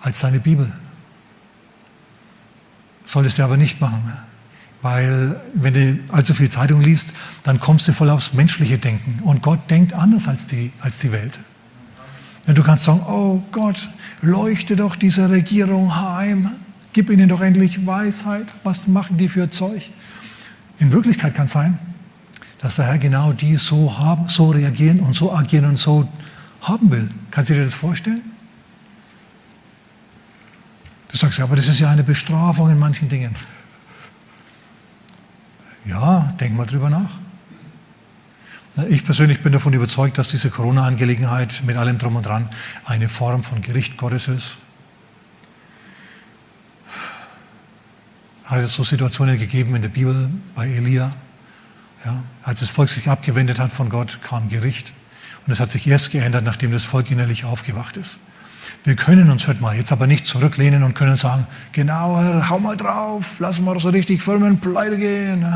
als 0.00 0.20
deine 0.20 0.40
Bibel. 0.40 0.72
Solltest 3.10 3.40
du 3.40 3.42
aber 3.42 3.56
nicht 3.56 3.80
machen. 3.80 4.12
Weil 4.82 5.40
wenn 5.54 5.74
du 5.74 5.98
allzu 6.12 6.32
viel 6.32 6.48
Zeitung 6.48 6.80
liest, 6.80 7.12
dann 7.42 7.58
kommst 7.58 7.88
du 7.88 7.92
voll 7.92 8.08
aufs 8.08 8.34
menschliche 8.34 8.78
Denken. 8.78 9.18
Und 9.24 9.42
Gott 9.42 9.68
denkt 9.68 9.94
anders 9.94 10.28
als 10.28 10.46
die, 10.46 10.70
als 10.80 11.00
die 11.00 11.10
Welt. 11.10 11.40
Du 12.46 12.62
kannst 12.62 12.84
sagen, 12.84 13.02
oh 13.08 13.42
Gott, 13.50 13.90
leuchte 14.22 14.76
doch 14.76 14.94
diese 14.94 15.28
Regierung 15.28 15.96
heim, 15.96 16.52
gib 16.92 17.10
ihnen 17.10 17.28
doch 17.28 17.40
endlich 17.40 17.84
Weisheit, 17.84 18.46
was 18.62 18.86
machen 18.86 19.16
die 19.16 19.28
für 19.28 19.50
Zeug? 19.50 19.90
In 20.78 20.92
Wirklichkeit 20.92 21.34
kann 21.34 21.46
es 21.46 21.50
sein, 21.50 21.80
dass 22.60 22.76
der 22.76 22.84
Herr 22.84 22.98
genau 22.98 23.32
die 23.32 23.56
so 23.56 23.98
haben, 23.98 24.28
so 24.28 24.50
reagieren 24.50 25.00
und 25.00 25.14
so 25.14 25.34
agieren 25.34 25.64
und 25.64 25.78
so 25.78 26.08
haben 26.62 26.92
will. 26.92 27.08
Kannst 27.32 27.50
du 27.50 27.54
dir 27.54 27.64
das 27.64 27.74
vorstellen? 27.74 28.22
Du 31.10 31.16
sagst, 31.16 31.38
ja, 31.38 31.44
aber 31.44 31.56
das 31.56 31.68
ist 31.68 31.80
ja 31.80 31.90
eine 31.90 32.04
Bestrafung 32.04 32.70
in 32.70 32.78
manchen 32.78 33.08
Dingen. 33.08 33.34
Ja, 35.84 36.32
denk 36.38 36.54
mal 36.54 36.66
drüber 36.66 36.90
nach. 36.90 37.10
Ich 38.88 39.04
persönlich 39.04 39.42
bin 39.42 39.52
davon 39.52 39.72
überzeugt, 39.72 40.16
dass 40.18 40.30
diese 40.30 40.50
Corona-Angelegenheit 40.50 41.62
mit 41.66 41.76
allem 41.76 41.98
drum 41.98 42.16
und 42.16 42.24
dran 42.24 42.48
eine 42.84 43.08
Form 43.08 43.42
von 43.42 43.60
Gericht 43.60 43.96
Gottes 43.96 44.28
ist. 44.28 44.58
Hat 48.44 48.60
es 48.60 48.74
so 48.74 48.84
Situationen 48.84 49.38
gegeben 49.38 49.74
in 49.74 49.82
der 49.82 49.88
Bibel 49.88 50.30
bei 50.54 50.68
Elia. 50.68 51.10
Ja, 52.04 52.22
als 52.42 52.60
das 52.60 52.70
Volk 52.70 52.88
sich 52.88 53.08
abgewendet 53.08 53.58
hat 53.58 53.72
von 53.72 53.90
Gott, 53.90 54.20
kam 54.22 54.48
Gericht. 54.48 54.92
Und 55.46 55.52
es 55.52 55.60
hat 55.60 55.70
sich 55.70 55.86
erst 55.86 56.12
geändert, 56.12 56.44
nachdem 56.44 56.72
das 56.72 56.84
Volk 56.84 57.10
innerlich 57.10 57.44
aufgewacht 57.44 57.96
ist. 57.96 58.20
Wir 58.84 58.96
können 58.96 59.30
uns, 59.30 59.46
hört 59.46 59.60
mal, 59.60 59.76
jetzt 59.76 59.92
aber 59.92 60.06
nicht 60.06 60.26
zurücklehnen 60.26 60.82
und 60.82 60.94
können 60.94 61.16
sagen, 61.16 61.46
genau, 61.72 62.16
hau 62.48 62.58
mal 62.58 62.76
drauf, 62.76 63.36
lass 63.40 63.60
mal 63.60 63.78
so 63.78 63.90
richtig 63.90 64.22
Firmen 64.22 64.58
pleite 64.58 64.96
gehen. 64.96 65.46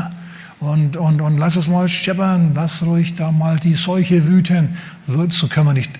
Und, 0.59 0.97
und, 0.97 1.21
und 1.21 1.37
lass 1.37 1.57
es 1.57 1.67
mal 1.67 1.87
scheppern, 1.87 2.53
lass 2.55 2.83
ruhig 2.83 3.15
da 3.15 3.31
mal 3.31 3.59
die 3.59 3.73
Seuche 3.73 4.25
wüten. 4.27 4.77
So 5.29 5.47
können 5.47 5.67
wir 5.67 5.73
nicht, 5.73 5.91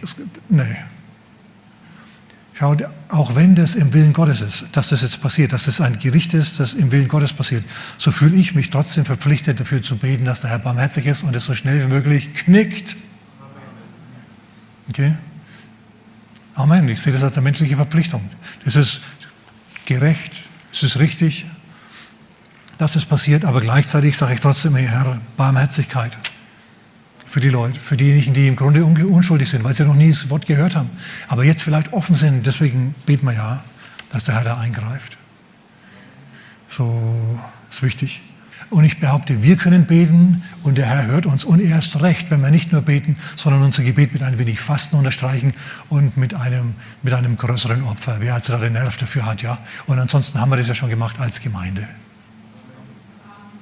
nee. 0.50 0.77
Schaut, 2.57 2.85
auch 3.09 3.35
wenn 3.35 3.53
das 3.53 3.75
im 3.75 3.94
Willen 3.94 4.13
Gottes 4.13 4.39
ist, 4.39 4.65
dass 4.71 4.88
das 4.88 5.01
jetzt 5.01 5.21
passiert, 5.21 5.51
dass 5.51 5.67
es 5.67 5.77
das 5.77 5.85
ein 5.85 6.00
Gericht 6.00 6.33
ist, 6.33 6.62
das 6.62 6.73
im 6.73 6.89
Willen 6.89 7.09
Gottes 7.09 7.33
passiert, 7.33 7.65
so 7.97 8.12
fühle 8.12 8.38
ich 8.38 8.56
mich 8.56 8.69
trotzdem 8.69 9.03
verpflichtet 9.03 9.59
dafür 9.59 9.81
zu 9.81 9.97
beten, 9.97 10.23
dass 10.23 10.41
der 10.41 10.51
Herr 10.51 10.59
barmherzig 10.59 11.06
ist 11.06 11.23
und 11.23 11.35
es 11.35 11.45
so 11.45 11.53
schnell 11.53 11.83
wie 11.83 11.88
möglich 11.88 12.33
knickt. 12.33 12.95
Okay? 14.88 15.15
Amen. 16.55 16.87
Ich 16.87 17.01
sehe 17.01 17.11
das 17.11 17.21
als 17.21 17.37
eine 17.37 17.43
menschliche 17.43 17.75
Verpflichtung. 17.75 18.29
Das 18.63 18.75
ist 18.75 19.01
gerecht, 19.85 20.31
es 20.71 20.83
ist 20.83 20.99
richtig, 20.99 21.45
dass 22.77 22.95
es 22.95 23.05
passiert, 23.05 23.45
aber 23.45 23.61
gleichzeitig 23.61 24.17
sage 24.17 24.33
ich 24.33 24.39
trotzdem, 24.39 24.75
Herr, 24.75 25.21
Barmherzigkeit 25.37 26.17
für 27.25 27.39
die 27.41 27.49
Leute, 27.49 27.79
für 27.79 27.97
diejenigen, 27.97 28.33
die 28.33 28.47
im 28.47 28.55
Grunde 28.55 28.85
unschuldig 28.85 29.49
sind, 29.49 29.63
weil 29.63 29.73
sie 29.73 29.83
noch 29.83 29.95
nie 29.95 30.09
das 30.09 30.29
Wort 30.29 30.45
gehört 30.45 30.75
haben, 30.75 30.89
aber 31.27 31.43
jetzt 31.43 31.63
vielleicht 31.63 31.91
offen 31.91 32.15
sind. 32.15 32.45
Deswegen 32.45 32.95
beten 33.05 33.25
wir 33.25 33.33
ja, 33.33 33.63
dass 34.09 34.25
der 34.25 34.35
Herr 34.35 34.43
da 34.43 34.57
eingreift. 34.57 35.17
So 36.69 37.39
ist 37.69 37.83
wichtig. 37.83 38.21
Und 38.75 38.84
ich 38.84 39.00
behaupte, 39.00 39.41
wir 39.41 39.55
können 39.55 39.86
beten 39.86 40.44
und 40.62 40.77
der 40.77 40.86
Herr 40.86 41.05
hört 41.08 41.25
uns. 41.25 41.46
Und 41.46 41.62
er 41.62 41.79
ist 41.79 42.01
recht, 42.01 42.29
wenn 42.29 42.41
wir 42.41 42.51
nicht 42.51 42.74
nur 42.74 42.82
beten, 42.82 43.15
sondern 43.38 43.63
unser 43.63 43.84
Gebet 43.84 44.12
mit 44.12 44.22
ein 44.22 44.38
wenig 44.38 44.60
Fasten 44.60 44.98
unterstreichen 44.98 45.53
und 45.88 46.17
mit 46.17 46.34
einem, 46.34 46.74
mit 47.01 47.13
einem 47.13 47.38
größeren 47.38 47.84
Opfer. 47.84 48.17
Wer 48.20 48.34
also 48.34 48.51
da 48.51 48.60
den 48.60 48.74
Nerv 48.74 48.98
dafür 48.98 49.25
hat, 49.25 49.41
ja. 49.41 49.60
Und 49.86 49.98
ansonsten 49.98 50.41
haben 50.41 50.50
wir 50.50 50.58
das 50.58 50.67
ja 50.67 50.74
schon 50.74 50.89
gemacht 50.89 51.15
als 51.20 51.39
Gemeinde. 51.39 51.88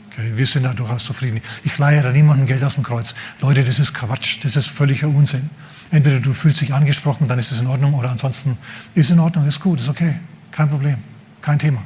Okay, 0.10 0.32
wir 0.34 0.48
sind 0.48 0.63
da 0.63 0.74
durchaus 0.74 1.03
zufrieden. 1.03 1.41
Ich 1.63 1.77
leihe 1.77 2.01
da 2.01 2.12
niemandem 2.12 2.48
Geld 2.48 2.63
aus 2.63 2.74
dem 2.74 2.84
Kreuz. 2.84 3.13
Leute, 3.39 3.63
das 3.63 3.77
ist 3.77 3.93
Quatsch, 3.93 4.39
das 4.43 4.55
ist 4.55 4.65
völliger 4.65 5.10
Unsinn. 5.10 5.51
Entweder 5.91 6.22
du 6.22 6.34
fühlst 6.34 6.60
dich 6.62 6.74
angesprochen, 6.74 7.27
dann 7.27 7.38
ist 7.38 7.51
es 7.51 7.62
in 7.62 7.67
Ordnung, 7.67 7.93
oder 7.93 8.10
ansonsten 8.10 8.58
ist 8.96 9.12
in 9.12 9.20
Ordnung, 9.20 9.46
ist 9.46 9.60
gut, 9.60 9.79
ist 9.79 9.89
okay, 9.89 10.15
kein 10.50 10.70
Problem, 10.70 10.98
kein 11.39 11.60
Thema. 11.60 11.84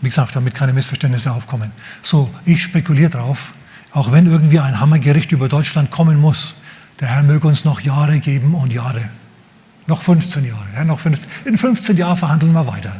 Wie 0.00 0.08
gesagt, 0.08 0.36
damit 0.36 0.54
keine 0.54 0.72
Missverständnisse 0.72 1.32
aufkommen. 1.32 1.72
So, 2.02 2.32
ich 2.44 2.62
spekuliere 2.62 3.10
drauf, 3.10 3.54
auch 3.92 4.12
wenn 4.12 4.26
irgendwie 4.26 4.60
ein 4.60 4.80
Hammergericht 4.80 5.32
über 5.32 5.48
Deutschland 5.48 5.90
kommen 5.90 6.20
muss, 6.20 6.56
der 7.00 7.08
Herr 7.08 7.22
möge 7.22 7.48
uns 7.48 7.64
noch 7.64 7.80
Jahre 7.80 8.20
geben 8.20 8.54
und 8.54 8.72
Jahre. 8.72 9.08
Noch 9.86 10.00
15 10.00 10.44
Jahre. 10.44 10.66
Ja, 10.74 10.84
noch 10.84 11.00
15, 11.00 11.30
in 11.44 11.58
15 11.58 11.96
Jahren 11.96 12.16
verhandeln 12.16 12.52
wir 12.52 12.66
weiter. 12.66 12.94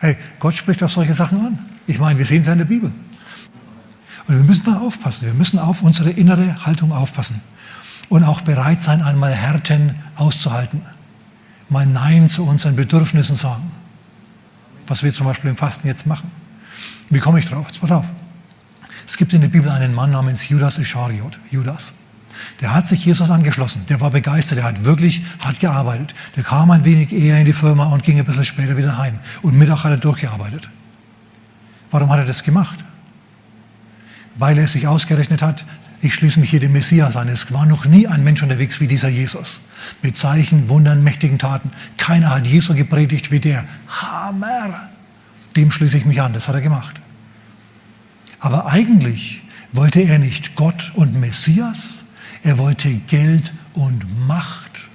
Hey, 0.00 0.16
Gott 0.38 0.54
spricht 0.54 0.82
auf 0.82 0.92
solche 0.92 1.14
Sachen 1.14 1.40
an. 1.40 1.58
Ich 1.86 1.98
meine, 1.98 2.18
wir 2.18 2.26
sehen 2.26 2.40
es 2.40 2.46
ja 2.46 2.52
in 2.52 2.58
der 2.58 2.66
Bibel. 2.66 2.92
Und 4.28 4.36
wir 4.36 4.44
müssen 4.44 4.64
da 4.64 4.78
aufpassen. 4.78 5.26
Wir 5.26 5.34
müssen 5.34 5.58
auf 5.58 5.82
unsere 5.82 6.10
innere 6.10 6.64
Haltung 6.64 6.92
aufpassen. 6.92 7.40
Und 8.08 8.24
auch 8.24 8.42
bereit 8.42 8.82
sein, 8.82 9.02
einmal 9.02 9.32
Härten 9.32 9.96
auszuhalten. 10.14 10.82
Mal 11.68 11.86
Nein 11.86 12.28
zu 12.28 12.44
unseren 12.46 12.76
Bedürfnissen 12.76 13.36
sagen. 13.36 13.70
Was 14.86 15.02
wir 15.02 15.12
zum 15.12 15.26
Beispiel 15.26 15.50
im 15.50 15.56
Fasten 15.56 15.86
jetzt 15.86 16.06
machen. 16.06 16.30
Wie 17.10 17.18
komme 17.18 17.38
ich 17.38 17.46
drauf? 17.46 17.66
Jetzt 17.66 17.80
pass 17.80 17.92
auf. 17.92 18.06
Es 19.06 19.16
gibt 19.16 19.32
in 19.32 19.40
der 19.40 19.48
Bibel 19.48 19.70
einen 19.70 19.94
Mann 19.94 20.10
namens 20.10 20.48
Judas 20.48 20.78
Ischariot. 20.78 21.38
Judas. 21.50 21.94
Der 22.60 22.74
hat 22.74 22.86
sich 22.86 23.04
Jesus 23.04 23.30
angeschlossen. 23.30 23.84
Der 23.88 24.00
war 24.00 24.10
begeistert. 24.10 24.58
Der 24.58 24.64
hat 24.64 24.84
wirklich 24.84 25.22
hart 25.40 25.60
gearbeitet. 25.60 26.14
Der 26.36 26.44
kam 26.44 26.70
ein 26.70 26.84
wenig 26.84 27.12
eher 27.12 27.38
in 27.38 27.44
die 27.44 27.52
Firma 27.52 27.86
und 27.86 28.02
ging 28.02 28.18
ein 28.18 28.24
bisschen 28.24 28.44
später 28.44 28.76
wieder 28.76 28.96
heim. 28.98 29.18
Und 29.42 29.56
Mittag 29.58 29.84
hat 29.84 29.90
er 29.90 29.96
durchgearbeitet. 29.96 30.68
Warum 31.90 32.10
hat 32.10 32.18
er 32.18 32.26
das 32.26 32.42
gemacht? 32.42 32.84
Weil 34.36 34.58
er 34.58 34.68
sich 34.68 34.86
ausgerechnet 34.86 35.42
hat, 35.42 35.64
ich 36.00 36.14
schließe 36.14 36.38
mich 36.38 36.50
hier 36.50 36.60
dem 36.60 36.72
Messias 36.72 37.16
an. 37.16 37.28
Es 37.28 37.52
war 37.52 37.66
noch 37.66 37.84
nie 37.86 38.06
ein 38.06 38.22
Mensch 38.22 38.42
unterwegs 38.42 38.80
wie 38.80 38.86
dieser 38.86 39.08
Jesus. 39.08 39.60
Mit 40.02 40.16
Zeichen, 40.16 40.68
Wundern, 40.68 41.02
mächtigen 41.02 41.38
Taten. 41.38 41.70
Keiner 41.96 42.30
hat 42.30 42.46
Jesus 42.46 42.76
gepredigt 42.76 43.30
wie 43.30 43.40
der. 43.40 43.64
Hammer! 43.88 44.88
Dem 45.56 45.72
schließe 45.72 45.98
ich 45.98 46.04
mich 46.04 46.20
an. 46.20 46.32
Das 46.32 46.46
hat 46.46 46.54
er 46.54 46.60
gemacht. 46.60 47.00
Aber 48.38 48.66
eigentlich 48.66 49.42
wollte 49.72 50.00
er 50.00 50.18
nicht 50.18 50.54
Gott 50.54 50.92
und 50.94 51.18
Messias. 51.18 52.04
Er 52.44 52.58
wollte 52.58 52.94
Geld 52.94 53.52
und 53.74 54.26
Macht. 54.28 54.87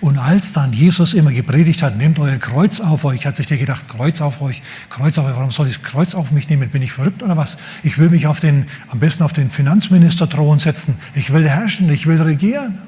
Und 0.00 0.16
als 0.16 0.52
dann 0.52 0.72
Jesus 0.72 1.12
immer 1.12 1.32
gepredigt 1.32 1.82
hat, 1.82 1.96
nehmt 1.96 2.20
euer 2.20 2.38
Kreuz 2.38 2.80
auf 2.80 3.04
euch, 3.04 3.26
hat 3.26 3.34
sich 3.34 3.48
der 3.48 3.58
gedacht, 3.58 3.88
Kreuz 3.88 4.20
auf 4.20 4.40
euch, 4.40 4.62
Kreuz 4.90 5.18
auf 5.18 5.26
euch, 5.26 5.34
warum 5.34 5.50
soll 5.50 5.66
ich 5.66 5.80
das 5.80 5.82
Kreuz 5.82 6.14
auf 6.14 6.30
mich 6.30 6.48
nehmen? 6.48 6.70
Bin 6.70 6.82
ich 6.82 6.92
verrückt 6.92 7.22
oder 7.22 7.36
was? 7.36 7.58
Ich 7.82 7.98
will 7.98 8.08
mich 8.08 8.28
auf 8.28 8.38
den, 8.38 8.66
am 8.90 9.00
besten 9.00 9.24
auf 9.24 9.32
den 9.32 9.50
Finanzministerthron 9.50 10.60
setzen. 10.60 10.96
Ich 11.14 11.32
will 11.32 11.48
herrschen, 11.48 11.90
ich 11.90 12.06
will 12.06 12.22
regieren. 12.22 12.78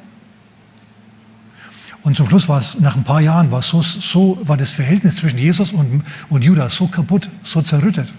Und 2.02 2.16
zum 2.16 2.28
Schluss 2.28 2.48
war 2.48 2.60
es, 2.60 2.78
nach 2.78 2.96
ein 2.96 3.04
paar 3.04 3.20
Jahren, 3.20 3.50
war, 3.50 3.60
so, 3.60 3.82
so, 3.82 4.38
war 4.44 4.56
das 4.56 4.72
Verhältnis 4.72 5.16
zwischen 5.16 5.38
Jesus 5.38 5.72
und, 5.72 6.04
und 6.28 6.44
Judas 6.44 6.76
so 6.76 6.86
kaputt, 6.86 7.28
so 7.42 7.60
zerrüttet, 7.60 8.12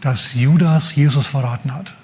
dass 0.00 0.34
Judas 0.34 0.94
Jesus 0.96 1.26
verraten 1.26 1.72
hat. 1.72 1.94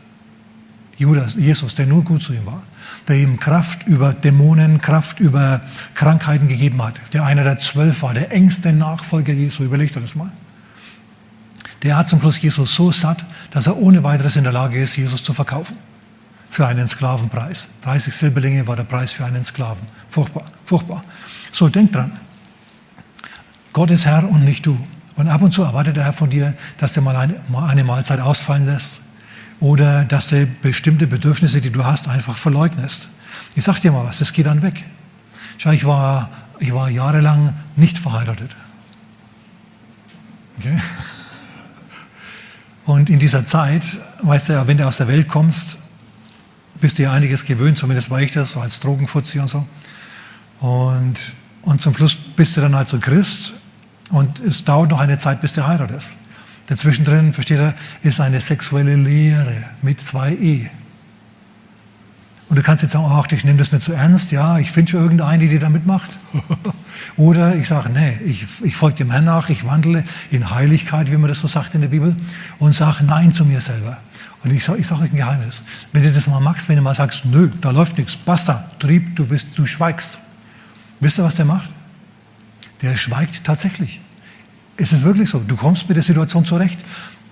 Judas, 1.02 1.34
Jesus, 1.34 1.74
der 1.74 1.86
nur 1.86 2.02
gut 2.04 2.22
zu 2.22 2.32
ihm 2.32 2.46
war 2.46 2.62
der 3.08 3.16
ihm 3.16 3.38
Kraft 3.38 3.86
über 3.86 4.12
Dämonen, 4.12 4.80
Kraft 4.80 5.20
über 5.20 5.60
Krankheiten 5.94 6.48
gegeben 6.48 6.82
hat. 6.82 6.94
Der 7.12 7.24
einer 7.24 7.44
der 7.44 7.58
zwölf 7.58 8.02
war, 8.02 8.14
der 8.14 8.32
engste 8.32 8.72
Nachfolger 8.72 9.32
Jesu. 9.32 9.64
Überlegt 9.64 9.96
euch 9.96 10.02
das 10.02 10.14
mal. 10.14 10.30
Der 11.82 11.96
hat 11.96 12.08
zum 12.08 12.20
Schluss 12.20 12.40
Jesus 12.40 12.74
so 12.74 12.92
satt, 12.92 13.24
dass 13.50 13.66
er 13.66 13.76
ohne 13.76 14.04
weiteres 14.04 14.36
in 14.36 14.44
der 14.44 14.52
Lage 14.52 14.80
ist, 14.80 14.96
Jesus 14.96 15.22
zu 15.22 15.32
verkaufen. 15.32 15.76
Für 16.48 16.66
einen 16.66 16.86
Sklavenpreis. 16.86 17.68
30 17.82 18.14
Silberlinge 18.14 18.66
war 18.66 18.76
der 18.76 18.84
Preis 18.84 19.10
für 19.10 19.24
einen 19.24 19.42
Sklaven. 19.42 19.86
Furchtbar, 20.08 20.44
furchtbar. 20.64 21.02
So, 21.50 21.68
denk 21.68 21.92
dran. 21.92 22.20
Gott 23.72 23.90
ist 23.90 24.04
Herr 24.04 24.28
und 24.28 24.44
nicht 24.44 24.66
du. 24.66 24.76
Und 25.16 25.28
ab 25.28 25.42
und 25.42 25.52
zu 25.52 25.62
erwartet 25.62 25.96
der 25.96 26.04
Herr 26.04 26.12
von 26.12 26.30
dir, 26.30 26.54
dass 26.78 26.92
du 26.92 27.00
mal 27.00 27.16
eine, 27.16 27.40
mal 27.48 27.68
eine 27.68 27.84
Mahlzeit 27.84 28.20
ausfallen 28.20 28.66
lässt 28.66 29.00
oder 29.62 30.04
dass 30.04 30.28
du 30.30 30.44
bestimmte 30.60 31.06
Bedürfnisse, 31.06 31.60
die 31.60 31.70
du 31.70 31.84
hast, 31.84 32.08
einfach 32.08 32.36
verleugnest. 32.36 33.08
Ich 33.54 33.62
sag 33.62 33.78
dir 33.78 33.92
mal 33.92 34.04
was, 34.04 34.18
das 34.18 34.32
geht 34.32 34.46
dann 34.46 34.60
weg. 34.60 34.84
Schau, 35.56 35.70
ich 35.70 35.86
war, 35.86 36.30
ich 36.58 36.74
war 36.74 36.90
jahrelang 36.90 37.54
nicht 37.76 37.96
verheiratet. 37.96 38.56
Okay? 40.58 40.76
Und 42.86 43.08
in 43.08 43.20
dieser 43.20 43.46
Zeit, 43.46 43.84
weißt 44.22 44.48
du 44.48 44.52
ja, 44.54 44.66
wenn 44.66 44.78
du 44.78 44.86
aus 44.86 44.96
der 44.96 45.06
Welt 45.06 45.28
kommst, 45.28 45.78
bist 46.80 46.98
du 46.98 47.04
ja 47.04 47.12
einiges 47.12 47.44
gewöhnt, 47.44 47.78
zumindest 47.78 48.10
war 48.10 48.20
ich 48.20 48.32
das, 48.32 48.52
so 48.52 48.60
als 48.60 48.80
Drogenfuzzi 48.80 49.38
und 49.38 49.48
so. 49.48 49.64
Und, 50.58 51.14
und 51.62 51.80
zum 51.80 51.94
Schluss 51.94 52.16
bist 52.16 52.56
du 52.56 52.60
dann 52.60 52.74
halt 52.74 52.88
so 52.88 52.98
Christ 52.98 53.52
und 54.10 54.40
es 54.40 54.64
dauert 54.64 54.90
noch 54.90 54.98
eine 54.98 55.18
Zeit, 55.18 55.40
bis 55.40 55.52
du 55.52 55.64
heiratest. 55.64 56.16
Dazwischen 56.66 57.04
drin, 57.04 57.32
versteht 57.32 57.58
er, 57.58 57.74
ist 58.02 58.20
eine 58.20 58.40
sexuelle 58.40 58.96
Lehre 58.96 59.64
mit 59.82 60.00
zwei 60.00 60.32
E. 60.32 60.70
Und 62.48 62.56
du 62.56 62.62
kannst 62.62 62.82
jetzt 62.82 62.92
sagen, 62.92 63.06
ach, 63.08 63.26
ich 63.32 63.44
nehme 63.44 63.58
das 63.58 63.72
nicht 63.72 63.82
so 63.82 63.92
ernst, 63.92 64.30
ja, 64.30 64.58
ich 64.58 64.70
finde 64.70 64.90
schon 64.90 65.00
irgendeine, 65.00 65.48
die 65.48 65.58
da 65.58 65.70
mitmacht. 65.70 66.18
Oder 67.16 67.56
ich 67.56 67.66
sage, 67.66 67.88
nee, 67.90 68.18
ich, 68.26 68.44
ich 68.62 68.76
folge 68.76 68.98
dem 68.98 69.10
Herrn 69.10 69.24
nach, 69.24 69.48
ich 69.48 69.64
wandle 69.64 70.04
in 70.30 70.50
Heiligkeit, 70.50 71.10
wie 71.10 71.16
man 71.16 71.28
das 71.28 71.40
so 71.40 71.48
sagt 71.48 71.74
in 71.74 71.80
der 71.80 71.88
Bibel, 71.88 72.14
und 72.58 72.74
sage 72.74 73.04
Nein 73.04 73.32
zu 73.32 73.46
mir 73.46 73.62
selber. 73.62 73.96
Und 74.44 74.50
ich 74.50 74.64
sage 74.64 74.80
ich 74.80 74.86
sag 74.86 75.00
euch 75.00 75.10
ein 75.10 75.16
Geheimnis. 75.16 75.62
Wenn 75.92 76.02
du 76.02 76.12
das 76.12 76.26
mal 76.26 76.40
magst, 76.40 76.68
wenn 76.68 76.76
du 76.76 76.82
mal 76.82 76.94
sagst, 76.94 77.24
nö, 77.24 77.48
da 77.60 77.70
läuft 77.70 77.96
nichts, 77.96 78.16
basta, 78.16 78.70
Trieb, 78.78 79.16
du, 79.16 79.24
bist, 79.24 79.56
du 79.56 79.64
schweigst. 79.64 80.20
Wisst 81.00 81.18
ihr, 81.18 81.24
was 81.24 81.36
der 81.36 81.46
macht? 81.46 81.70
Der 82.82 82.96
schweigt 82.96 83.44
tatsächlich. 83.44 84.00
Es 84.76 84.92
ist 84.92 85.04
wirklich 85.04 85.28
so. 85.28 85.38
Du 85.40 85.56
kommst 85.56 85.88
mit 85.88 85.96
der 85.96 86.02
Situation 86.02 86.44
zurecht. 86.44 86.80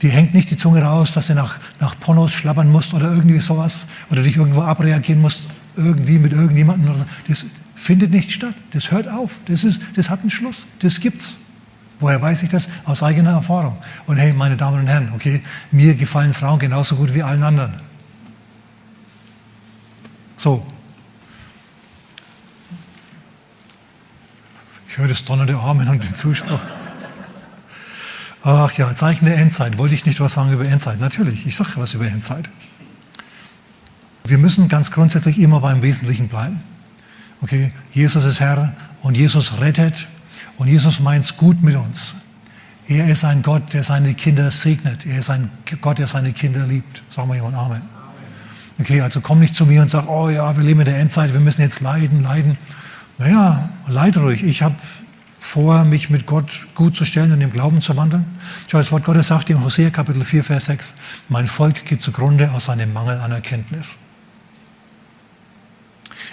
Die 0.03 0.09
hängt 0.09 0.35
nicht 0.35 0.51
die 0.51 0.57
Zunge 0.57 0.83
raus, 0.83 1.13
dass 1.13 1.27
du 1.27 1.35
nach, 1.35 1.59
nach 1.79 1.99
Pornos 1.99 2.33
schlabbern 2.33 2.71
musst 2.71 2.95
oder 2.95 3.11
irgendwie 3.11 3.39
sowas 3.39 3.87
oder 4.11 4.23
dich 4.23 4.37
irgendwo 4.37 4.63
abreagieren 4.63 5.21
musst, 5.21 5.49
irgendwie 5.77 6.19
mit 6.19 6.33
irgendjemandem. 6.33 6.97
So. 6.97 7.05
Das 7.29 7.47
findet 7.75 8.11
nicht 8.11 8.31
statt. 8.31 8.55
Das 8.73 8.91
hört 8.91 9.09
auf. 9.09 9.41
Das, 9.47 9.65
ist, 9.65 9.81
das 9.97 10.09
hat 10.09 10.21
einen 10.21 10.31
Schluss. 10.31 10.67
Das 10.81 11.01
gibt's. 11.01 11.41
Woher 11.99 12.21
weiß 12.21 12.43
ich 12.43 12.49
das? 12.49 12.69
Aus 12.85 13.03
eigener 13.03 13.33
Erfahrung. 13.33 13.77
Und 14.07 14.17
hey, 14.17 14.33
meine 14.33 14.57
Damen 14.57 14.81
und 14.81 14.87
Herren, 14.87 15.13
okay, 15.15 15.43
mir 15.71 15.95
gefallen 15.95 16.33
Frauen 16.33 16.59
genauso 16.59 16.97
gut 16.97 17.13
wie 17.15 17.23
allen 17.23 17.43
anderen. 17.43 17.75
So. 20.37 20.67
Ich 24.89 24.97
höre 24.97 25.09
das 25.09 25.23
donnernde 25.25 25.59
Amen 25.59 25.89
und 25.89 26.03
den 26.03 26.15
Zuspruch. 26.15 26.61
Ach 28.43 28.73
ja, 28.73 28.95
Zeichen 28.95 29.27
der 29.27 29.37
Endzeit. 29.37 29.77
Wollte 29.79 29.95
ich 29.95 30.07
nicht 30.07 30.21
was 30.21 30.35
sagen 30.35 30.53
über 30.53 30.65
Endzeit? 30.65 30.99
Natürlich, 30.99 31.47
ich 31.47 31.57
sage 31.57 31.71
was 31.77 31.95
über 31.95 32.07
Endzeit. 32.07 32.49
Wir 34.25 34.39
müssen 34.39 34.69
ganz 34.69 34.91
grundsätzlich 34.91 35.39
immer 35.39 35.61
beim 35.61 35.83
Wesentlichen 35.83 36.29
bleiben. 36.29 36.61
Okay, 37.43 37.73
Jesus 37.93 38.25
ist 38.25 38.41
Herr 38.41 38.75
und 39.03 39.17
Jesus 39.17 39.61
rettet 39.61 40.09
und 40.57 40.69
Jesus 40.69 41.01
meint 41.01 41.25
es 41.25 41.37
gut 41.37 41.63
mit 41.63 41.77
uns. 41.77 42.17
Er 42.87 43.07
ist 43.07 43.25
ein 43.25 43.43
Gott, 43.43 43.73
der 43.73 43.83
seine 43.83 44.15
Kinder 44.15 44.51
segnet. 44.51 45.07
Er 45.07 45.19
ist 45.19 45.31
ein 45.31 45.51
Gott, 45.81 45.99
der 45.99 46.07
seine 46.07 46.33
Kinder 46.33 46.67
liebt. 46.67 47.03
Sagen 47.09 47.29
wir 47.29 47.37
jemand 47.37 47.57
Amen. 47.57 47.83
Okay, 48.79 49.01
also 49.01 49.21
komm 49.21 49.41
nicht 49.41 49.55
zu 49.55 49.67
mir 49.67 49.83
und 49.83 49.89
sag, 49.89 50.09
oh 50.09 50.31
ja, 50.31 50.57
wir 50.57 50.65
leben 50.65 50.81
in 50.81 50.87
der 50.87 50.99
Endzeit, 50.99 51.33
wir 51.35 51.41
müssen 51.41 51.61
jetzt 51.61 51.81
leiden, 51.81 52.23
leiden. 52.23 52.57
Naja, 53.19 53.69
leid 53.87 54.17
ruhig. 54.17 54.43
Ich 54.43 54.63
habe 54.63 54.77
vor, 55.41 55.85
mich 55.85 56.11
mit 56.11 56.27
Gott 56.27 56.69
gut 56.75 56.95
zu 56.95 57.05
stellen 57.05 57.33
und 57.33 57.41
im 57.41 57.51
Glauben 57.51 57.81
zu 57.81 57.97
wandeln? 57.97 58.27
Schau, 58.69 58.79
das 58.79 58.93
Wort 58.93 59.05
Gottes 59.05 59.29
sagt 59.29 59.51
in 59.51 59.65
Hosea 59.65 59.91
Kapitel 59.91 60.23
4, 60.23 60.45
Vers 60.45 60.67
6, 60.67 60.95
mein 61.29 61.49
Volk 61.49 61.85
geht 61.87 62.01
zugrunde 62.01 62.51
aus 62.53 62.69
einem 62.69 62.93
Mangel 62.93 63.19
an 63.19 63.33
Erkenntnis. 63.33 63.97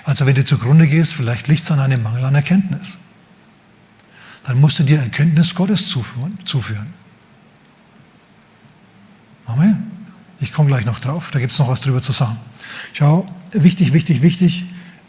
Also 0.03 0.25
wenn 0.25 0.35
du 0.35 0.43
zugrunde 0.43 0.87
gehst, 0.87 1.13
vielleicht 1.13 1.47
liegt 1.47 1.63
es 1.63 1.71
an 1.71 1.79
einem 1.79 2.03
Mangel 2.03 2.23
an 2.25 2.35
Erkenntnis. 2.35 2.99
Dann 4.43 4.59
musst 4.59 4.79
du 4.79 4.83
dir 4.83 4.99
Erkenntnis 4.99 5.55
Gottes 5.55 5.87
zuführen. 5.87 6.37
zuführen. 6.45 6.93
Amen. 9.45 9.91
Ich 10.39 10.53
komme 10.53 10.69
gleich 10.69 10.85
noch 10.85 10.99
drauf, 10.99 11.31
da 11.31 11.39
gibt 11.39 11.51
es 11.51 11.59
noch 11.59 11.69
was 11.69 11.81
drüber 11.81 12.01
zu 12.01 12.11
sagen. 12.11 12.37
Schau, 12.93 13.27
wichtig, 13.51 13.93
wichtig, 13.93 14.21
wichtig, 14.21 14.65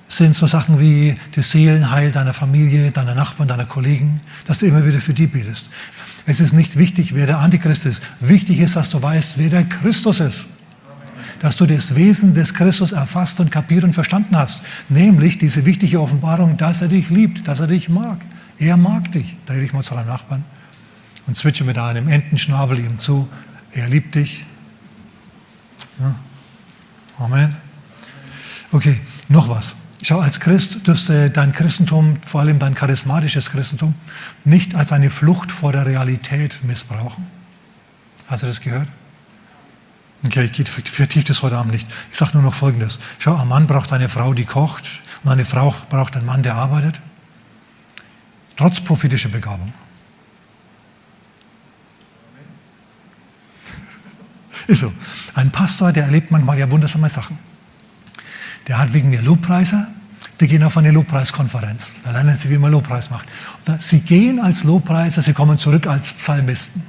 sind 0.08 0.34
so 0.34 0.46
Sachen 0.46 0.80
wie 0.80 1.16
das 1.34 1.50
Seelenheil 1.50 2.10
deiner 2.10 2.32
Familie, 2.32 2.90
deiner 2.90 3.14
Nachbarn, 3.14 3.48
deiner 3.48 3.66
Kollegen, 3.66 4.20
dass 4.46 4.60
du 4.60 4.66
immer 4.66 4.84
wieder 4.86 5.00
für 5.00 5.14
die 5.14 5.26
betest. 5.26 5.70
Es 6.26 6.40
ist 6.40 6.54
nicht 6.54 6.76
wichtig, 6.76 7.14
wer 7.14 7.26
der 7.26 7.38
Antichrist 7.38 7.86
ist. 7.86 8.02
Wichtig 8.20 8.58
ist, 8.60 8.76
dass 8.76 8.88
du 8.88 9.02
weißt, 9.02 9.38
wer 9.38 9.50
der 9.50 9.64
Christus 9.64 10.20
ist. 10.20 10.46
Dass 11.40 11.56
du 11.56 11.66
das 11.66 11.94
Wesen 11.94 12.34
des 12.34 12.54
Christus 12.54 12.92
erfasst 12.92 13.38
und 13.40 13.50
kapiert 13.50 13.84
und 13.84 13.92
verstanden 13.92 14.36
hast. 14.36 14.62
Nämlich 14.88 15.38
diese 15.38 15.64
wichtige 15.64 16.00
Offenbarung, 16.00 16.56
dass 16.56 16.82
er 16.82 16.88
dich 16.88 17.10
liebt, 17.10 17.46
dass 17.46 17.60
er 17.60 17.66
dich 17.66 17.88
mag. 17.88 18.18
Er 18.58 18.76
mag 18.76 19.12
dich. 19.12 19.36
Dreh 19.46 19.60
dich 19.60 19.72
mal 19.72 19.82
zu 19.82 19.94
deinem 19.94 20.08
Nachbarn 20.08 20.44
und 21.28 21.36
zwitsche 21.36 21.62
mit 21.62 21.78
einem 21.78 22.08
Entenschnabel 22.08 22.78
ihm 22.78 22.98
zu. 22.98 23.28
Er 23.72 23.88
liebt 23.88 24.14
dich. 24.14 24.46
Ja. 26.00 26.14
Amen. 27.18 27.54
Okay, 28.72 28.98
noch 29.28 29.48
was. 29.48 29.76
Schau, 30.02 30.20
als 30.20 30.38
Christ 30.38 30.86
dürfte 30.86 31.28
dein 31.30 31.52
Christentum, 31.52 32.18
vor 32.22 32.40
allem 32.40 32.58
dein 32.58 32.74
charismatisches 32.74 33.50
Christentum, 33.50 33.94
nicht 34.44 34.74
als 34.74 34.92
eine 34.92 35.10
Flucht 35.10 35.50
vor 35.50 35.72
der 35.72 35.86
Realität 35.86 36.62
missbrauchen. 36.62 37.26
Hast 38.28 38.44
du 38.44 38.46
das 38.46 38.60
gehört? 38.60 38.88
Okay, 40.24 40.50
ich 40.52 40.68
vertiefe 40.68 41.26
das 41.26 41.42
heute 41.42 41.56
Abend 41.56 41.72
nicht. 41.72 41.88
Ich 42.10 42.18
sage 42.18 42.32
nur 42.34 42.42
noch 42.42 42.54
Folgendes. 42.54 42.98
Schau, 43.18 43.36
ein 43.36 43.48
Mann 43.48 43.66
braucht 43.66 43.92
eine 43.92 44.08
Frau, 44.08 44.34
die 44.34 44.44
kocht 44.44 45.02
und 45.24 45.30
eine 45.30 45.44
Frau 45.44 45.74
braucht 45.90 46.16
einen 46.16 46.26
Mann, 46.26 46.42
der 46.42 46.54
arbeitet. 46.54 47.00
Trotz 48.56 48.80
prophetischer 48.80 49.28
Begabung. 49.28 49.72
Ist 54.66 54.80
so. 54.80 54.92
Ein 55.34 55.50
Pastor, 55.50 55.92
der 55.92 56.04
erlebt 56.04 56.30
manchmal 56.30 56.58
ja 56.58 56.70
wundersame 56.70 57.08
Sachen. 57.08 57.38
Der 58.68 58.78
hat 58.78 58.92
wegen 58.92 59.10
mir 59.10 59.22
Lobpreiser, 59.22 59.88
die 60.40 60.46
gehen 60.46 60.62
auf 60.62 60.76
eine 60.76 60.90
Lobpreiskonferenz. 60.90 62.00
Da 62.04 62.12
lernen 62.12 62.36
sie, 62.36 62.50
wie 62.50 62.58
man 62.58 62.70
Lobpreis 62.70 63.10
macht. 63.10 63.26
Sie 63.80 64.00
gehen 64.00 64.38
als 64.38 64.62
Lobpreiser, 64.64 65.22
sie 65.22 65.32
kommen 65.32 65.58
zurück 65.58 65.86
als 65.86 66.12
Psalmisten. 66.12 66.82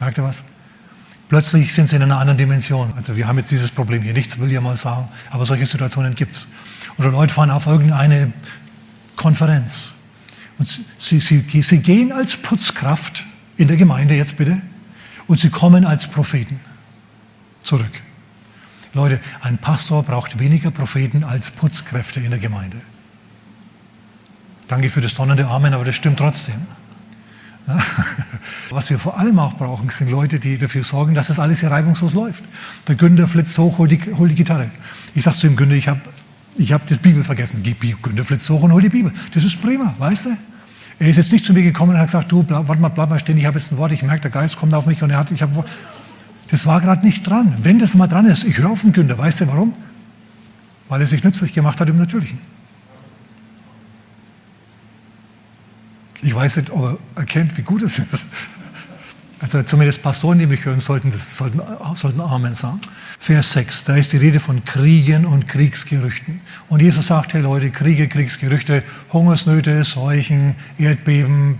Merkt 0.00 0.18
ihr 0.18 0.24
was? 0.24 0.42
Plötzlich 1.28 1.72
sind 1.72 1.88
sie 1.88 1.96
in 1.96 2.02
einer 2.02 2.18
anderen 2.18 2.38
Dimension. 2.38 2.92
Also 2.96 3.14
wir 3.14 3.28
haben 3.28 3.38
jetzt 3.38 3.50
dieses 3.50 3.70
Problem 3.70 4.02
hier, 4.02 4.14
nichts 4.14 4.38
will 4.38 4.50
ich 4.50 4.60
mal 4.60 4.76
sagen, 4.76 5.08
aber 5.30 5.44
solche 5.44 5.66
Situationen 5.66 6.14
gibt 6.14 6.32
es. 6.32 6.48
Oder 6.96 7.10
Leute 7.10 7.32
fahren 7.32 7.50
auf 7.50 7.66
irgendeine 7.66 8.32
Konferenz. 9.14 9.92
Und 10.58 10.80
sie, 10.96 11.20
sie, 11.20 11.44
sie 11.62 11.78
gehen 11.78 12.10
als 12.10 12.36
Putzkraft 12.36 13.24
in 13.56 13.68
der 13.68 13.76
Gemeinde 13.76 14.14
jetzt 14.14 14.36
bitte 14.36 14.60
und 15.26 15.38
sie 15.38 15.50
kommen 15.50 15.84
als 15.84 16.08
Propheten 16.08 16.58
zurück. 17.62 18.02
Leute, 18.94 19.20
ein 19.40 19.58
Pastor 19.58 20.02
braucht 20.02 20.38
weniger 20.38 20.70
Propheten 20.70 21.24
als 21.24 21.50
Putzkräfte 21.50 22.20
in 22.20 22.30
der 22.30 22.38
Gemeinde. 22.38 22.78
Danke 24.68 24.90
für 24.90 25.00
das 25.00 25.14
donnernde 25.14 25.46
Amen, 25.46 25.74
aber 25.74 25.84
das 25.84 25.94
stimmt 25.94 26.18
trotzdem. 26.18 26.66
Was 28.70 28.88
wir 28.90 28.98
vor 28.98 29.18
allem 29.18 29.38
auch 29.38 29.54
brauchen, 29.54 29.90
sind 29.90 30.10
Leute, 30.10 30.38
die 30.38 30.56
dafür 30.58 30.84
sorgen, 30.84 31.14
dass 31.14 31.28
das 31.28 31.38
alles 31.38 31.60
hier 31.60 31.70
reibungslos 31.70 32.14
läuft. 32.14 32.44
Der 32.86 32.94
Günther 32.94 33.28
flitzt 33.28 33.56
hoch, 33.58 33.78
hol 33.78 33.88
die, 33.88 34.00
hol 34.16 34.28
die 34.28 34.34
Gitarre. 34.34 34.70
Ich 35.14 35.24
sage 35.24 35.36
zu 35.36 35.46
ihm, 35.46 35.56
Günther, 35.56 35.76
ich 35.76 35.88
habe 35.88 36.00
ich 36.56 36.72
hab 36.72 36.86
das 36.86 36.98
Bibel 36.98 37.22
vergessen. 37.22 37.62
Günther 37.62 38.24
flitzt 38.24 38.48
hoch 38.50 38.62
und 38.62 38.72
hol 38.72 38.82
die 38.82 38.88
Bibel. 38.88 39.12
Das 39.32 39.44
ist 39.44 39.60
prima, 39.60 39.94
weißt 39.98 40.26
du? 40.26 40.30
Er 40.98 41.08
ist 41.08 41.16
jetzt 41.16 41.30
nicht 41.30 41.44
zu 41.44 41.52
mir 41.52 41.62
gekommen 41.62 41.92
und 41.92 41.98
hat 41.98 42.06
gesagt, 42.06 42.32
du, 42.32 42.42
bleib, 42.42 42.66
warte 42.66 42.82
mal, 42.82 42.88
bleib 42.88 43.10
mal 43.10 43.18
stehen, 43.20 43.38
ich 43.38 43.46
habe 43.46 43.58
jetzt 43.58 43.70
ein 43.70 43.78
Wort, 43.78 43.92
ich 43.92 44.02
merke, 44.02 44.22
der 44.22 44.30
Geist 44.32 44.58
kommt 44.58 44.74
auf 44.74 44.86
mich 44.86 45.00
und 45.02 45.10
er 45.10 45.18
hat, 45.18 45.30
ich 45.30 45.42
habe, 45.42 45.64
das 46.50 46.66
war 46.66 46.80
gerade 46.80 47.04
nicht 47.04 47.26
dran. 47.26 47.56
Wenn 47.62 47.78
das 47.78 47.94
mal 47.94 48.06
dran 48.06 48.26
ist, 48.26 48.44
ich 48.44 48.58
höre 48.58 48.70
auf 48.70 48.80
den 48.80 48.92
Günther. 48.92 49.18
Weißt 49.18 49.42
du 49.42 49.48
warum? 49.48 49.74
Weil 50.88 51.00
er 51.00 51.06
sich 51.06 51.22
nützlich 51.22 51.52
gemacht 51.52 51.80
hat 51.80 51.88
im 51.88 51.98
Natürlichen. 51.98 52.38
Ich 56.22 56.34
weiß 56.34 56.56
nicht, 56.56 56.70
ob 56.70 56.82
er 56.84 56.98
erkennt, 57.20 57.56
wie 57.56 57.62
gut 57.62 57.82
es 57.82 57.98
ist. 57.98 58.28
Also 59.40 59.62
zumindest 59.62 60.02
Pastoren, 60.02 60.40
die 60.40 60.46
mich 60.46 60.64
hören 60.64 60.80
sollten, 60.80 61.12
das 61.12 61.36
sollten, 61.36 61.60
sollten 61.94 62.20
Amen 62.20 62.54
sagen. 62.54 62.80
Vers 63.20 63.52
6, 63.52 63.84
da 63.84 63.96
ist 63.96 64.12
die 64.12 64.16
Rede 64.16 64.40
von 64.40 64.64
Kriegen 64.64 65.26
und 65.26 65.46
Kriegsgerüchten. 65.46 66.40
Und 66.68 66.82
Jesus 66.82 67.06
sagt, 67.06 67.34
hey 67.34 67.40
Leute, 67.40 67.70
Kriege, 67.70 68.08
Kriegsgerüchte, 68.08 68.82
Hungersnöte, 69.12 69.84
Seuchen, 69.84 70.56
Erdbeben, 70.76 71.58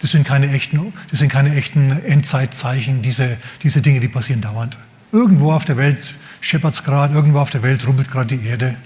das 0.00 0.10
sind 0.10 0.26
keine 0.26 0.50
echten, 0.50 0.92
das 1.10 1.18
sind 1.20 1.30
keine 1.30 1.54
echten 1.54 1.90
Endzeitzeichen, 1.90 3.02
diese, 3.02 3.36
diese 3.62 3.80
Dinge, 3.80 4.00
die 4.00 4.08
passieren 4.08 4.40
dauernd. 4.40 4.76
Irgendwo 5.12 5.52
auf 5.52 5.64
der 5.64 5.76
Welt 5.76 6.14
scheppert 6.40 6.74
es 6.74 6.84
gerade, 6.84 7.14
irgendwo 7.14 7.38
auf 7.38 7.50
der 7.50 7.62
Welt 7.62 7.86
rubbelt 7.86 8.10
gerade 8.10 8.36
die 8.36 8.46
Erde. 8.46 8.76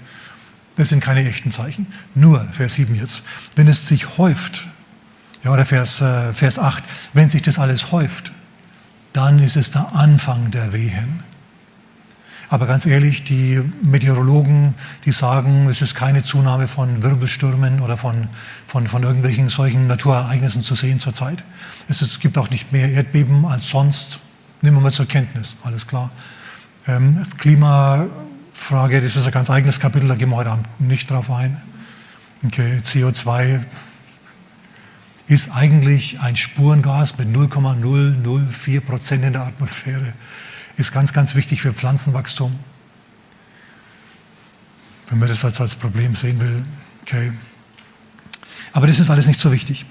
Das 0.75 0.89
sind 0.89 1.03
keine 1.03 1.27
echten 1.27 1.51
Zeichen. 1.51 1.87
Nur, 2.15 2.47
Vers 2.51 2.75
7 2.75 2.95
jetzt, 2.95 3.23
wenn 3.55 3.67
es 3.67 3.87
sich 3.87 4.17
häuft, 4.17 4.67
ja, 5.43 5.51
oder 5.51 5.65
Vers, 5.65 6.01
äh, 6.01 6.33
Vers 6.33 6.59
8, 6.59 6.83
wenn 7.13 7.27
sich 7.27 7.41
das 7.41 7.59
alles 7.59 7.91
häuft, 7.91 8.31
dann 9.13 9.39
ist 9.39 9.57
es 9.57 9.71
der 9.71 9.93
Anfang 9.93 10.51
der 10.51 10.71
Wehen. 10.71 11.23
Aber 12.51 12.67
ganz 12.67 12.85
ehrlich, 12.85 13.23
die 13.23 13.61
Meteorologen, 13.81 14.75
die 15.05 15.13
sagen, 15.13 15.67
es 15.69 15.81
ist 15.81 15.95
keine 15.95 16.21
Zunahme 16.21 16.67
von 16.67 17.01
Wirbelstürmen 17.01 17.79
oder 17.79 17.95
von, 17.95 18.27
von, 18.65 18.87
von 18.87 19.03
irgendwelchen 19.03 19.47
solchen 19.47 19.87
Naturereignissen 19.87 20.61
zu 20.61 20.75
sehen 20.75 20.99
zurzeit. 20.99 21.45
Es, 21.87 22.01
es 22.01 22.19
gibt 22.19 22.37
auch 22.37 22.49
nicht 22.49 22.73
mehr 22.73 22.91
Erdbeben 22.91 23.45
als 23.45 23.69
sonst. 23.69 24.19
Nehmen 24.61 24.75
wir 24.75 24.81
mal 24.81 24.91
zur 24.91 25.05
Kenntnis, 25.05 25.55
alles 25.63 25.87
klar. 25.87 26.11
Ähm, 26.87 27.15
das 27.17 27.37
Klimafrage, 27.37 28.99
das 28.99 29.15
ist 29.15 29.25
ein 29.25 29.31
ganz 29.31 29.49
eigenes 29.49 29.79
Kapitel, 29.79 30.09
da 30.09 30.15
gehen 30.15 30.29
wir 30.29 30.35
heute 30.35 30.51
Abend 30.51 30.67
nicht 30.81 31.09
drauf 31.09 31.31
ein. 31.31 31.61
Okay, 32.45 32.81
CO2 32.83 33.61
ist 35.27 35.51
eigentlich 35.55 36.19
ein 36.19 36.35
Spurengas 36.35 37.17
mit 37.17 37.29
0,004 37.29 38.81
Prozent 38.81 39.23
in 39.23 39.31
der 39.31 39.43
Atmosphäre. 39.43 40.13
Ist 40.77 40.93
ganz, 40.93 41.13
ganz 41.13 41.35
wichtig 41.35 41.61
für 41.61 41.73
Pflanzenwachstum. 41.73 42.57
Wenn 45.09 45.19
man 45.19 45.27
das 45.27 45.43
als, 45.43 45.59
als 45.59 45.75
Problem 45.75 46.15
sehen 46.15 46.39
will, 46.39 46.63
okay. 47.01 47.33
Aber 48.73 48.87
das 48.87 48.99
ist 48.99 49.09
alles 49.09 49.27
nicht 49.27 49.39
so 49.39 49.51
wichtig. 49.51 49.85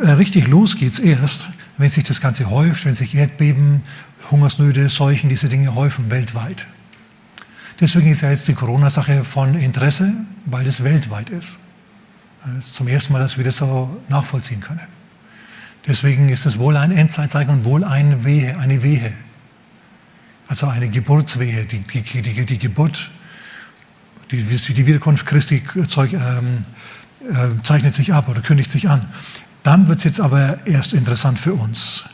Richtig 0.00 0.46
los 0.46 0.76
geht 0.76 0.92
es 0.92 0.98
erst, 0.98 1.48
wenn 1.78 1.90
sich 1.90 2.04
das 2.04 2.20
Ganze 2.20 2.50
häuft, 2.50 2.84
wenn 2.84 2.94
sich 2.94 3.14
Erdbeben, 3.14 3.82
Hungersnöte, 4.30 4.88
Seuchen, 4.90 5.30
diese 5.30 5.48
Dinge 5.48 5.74
häufen 5.74 6.10
weltweit. 6.10 6.66
Deswegen 7.80 8.08
ist 8.08 8.20
ja 8.20 8.30
jetzt 8.30 8.46
die 8.48 8.54
Corona-Sache 8.54 9.24
von 9.24 9.54
Interesse, 9.54 10.12
weil 10.44 10.66
es 10.66 10.84
weltweit 10.84 11.30
ist. 11.30 11.58
Das 12.44 12.66
ist 12.66 12.74
zum 12.74 12.88
ersten 12.88 13.12
Mal, 13.12 13.20
dass 13.20 13.38
wir 13.38 13.44
das 13.44 13.56
so 13.56 14.00
nachvollziehen 14.08 14.60
können. 14.60 14.80
Deswegen 15.86 16.28
ist 16.28 16.44
es 16.44 16.58
wohl 16.58 16.76
ein 16.76 16.92
Endzeitzeichen 16.92 17.50
und 17.50 17.64
wohl 17.64 17.84
eine 17.84 18.24
Wehe, 18.24 18.58
eine 18.58 18.82
Wehe. 18.82 19.12
Also 20.48 20.66
eine 20.66 20.88
Geburtswehe, 20.88 21.64
die, 21.66 21.80
die, 21.80 22.02
die, 22.02 22.44
die 22.46 22.58
Geburt, 22.58 23.10
die, 24.30 24.42
die 24.42 24.86
Wiederkunft 24.86 25.26
Christi 25.26 25.62
zeug, 25.88 26.12
ähm, 26.14 26.64
äh, 27.30 27.62
zeichnet 27.62 27.94
sich 27.94 28.12
ab 28.12 28.28
oder 28.28 28.40
kündigt 28.40 28.70
sich 28.70 28.88
an. 28.88 29.08
Dann 29.62 29.88
wird 29.88 29.98
es 29.98 30.04
jetzt 30.04 30.20
aber 30.20 30.66
erst 30.66 30.94
interessant 30.94 31.38
für 31.38 31.54
uns. 31.54 32.04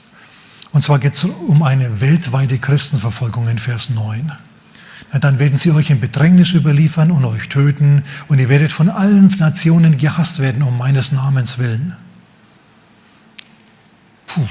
Und 0.73 0.83
zwar 0.83 0.99
geht 0.99 1.15
es 1.15 1.25
um 1.25 1.63
eine 1.63 2.01
weltweite 2.01 2.59
Christenverfolgung 2.59 3.49
in 3.49 3.59
Vers 3.59 3.91
9 3.91 4.33
dann 5.21 5.39
werden 5.39 5.57
sie 5.57 5.71
euch 5.71 5.91
in 5.91 6.01
Bedrängnis 6.01 6.53
überliefern 6.53 7.11
und 7.11 7.25
euch 7.25 7.49
töten 7.49 8.03
und 8.29 8.39
ihr 8.39 8.49
werdet 8.49 8.73
von 8.73 8.89
allen 8.89 9.29
Nationen 9.39 9.97
gehasst 9.97 10.41
werden 10.41 10.63
um 10.63 10.77
meines 10.77 11.13
Namens 11.13 11.59
willen. 11.59 11.97
Puh, 14.27 14.47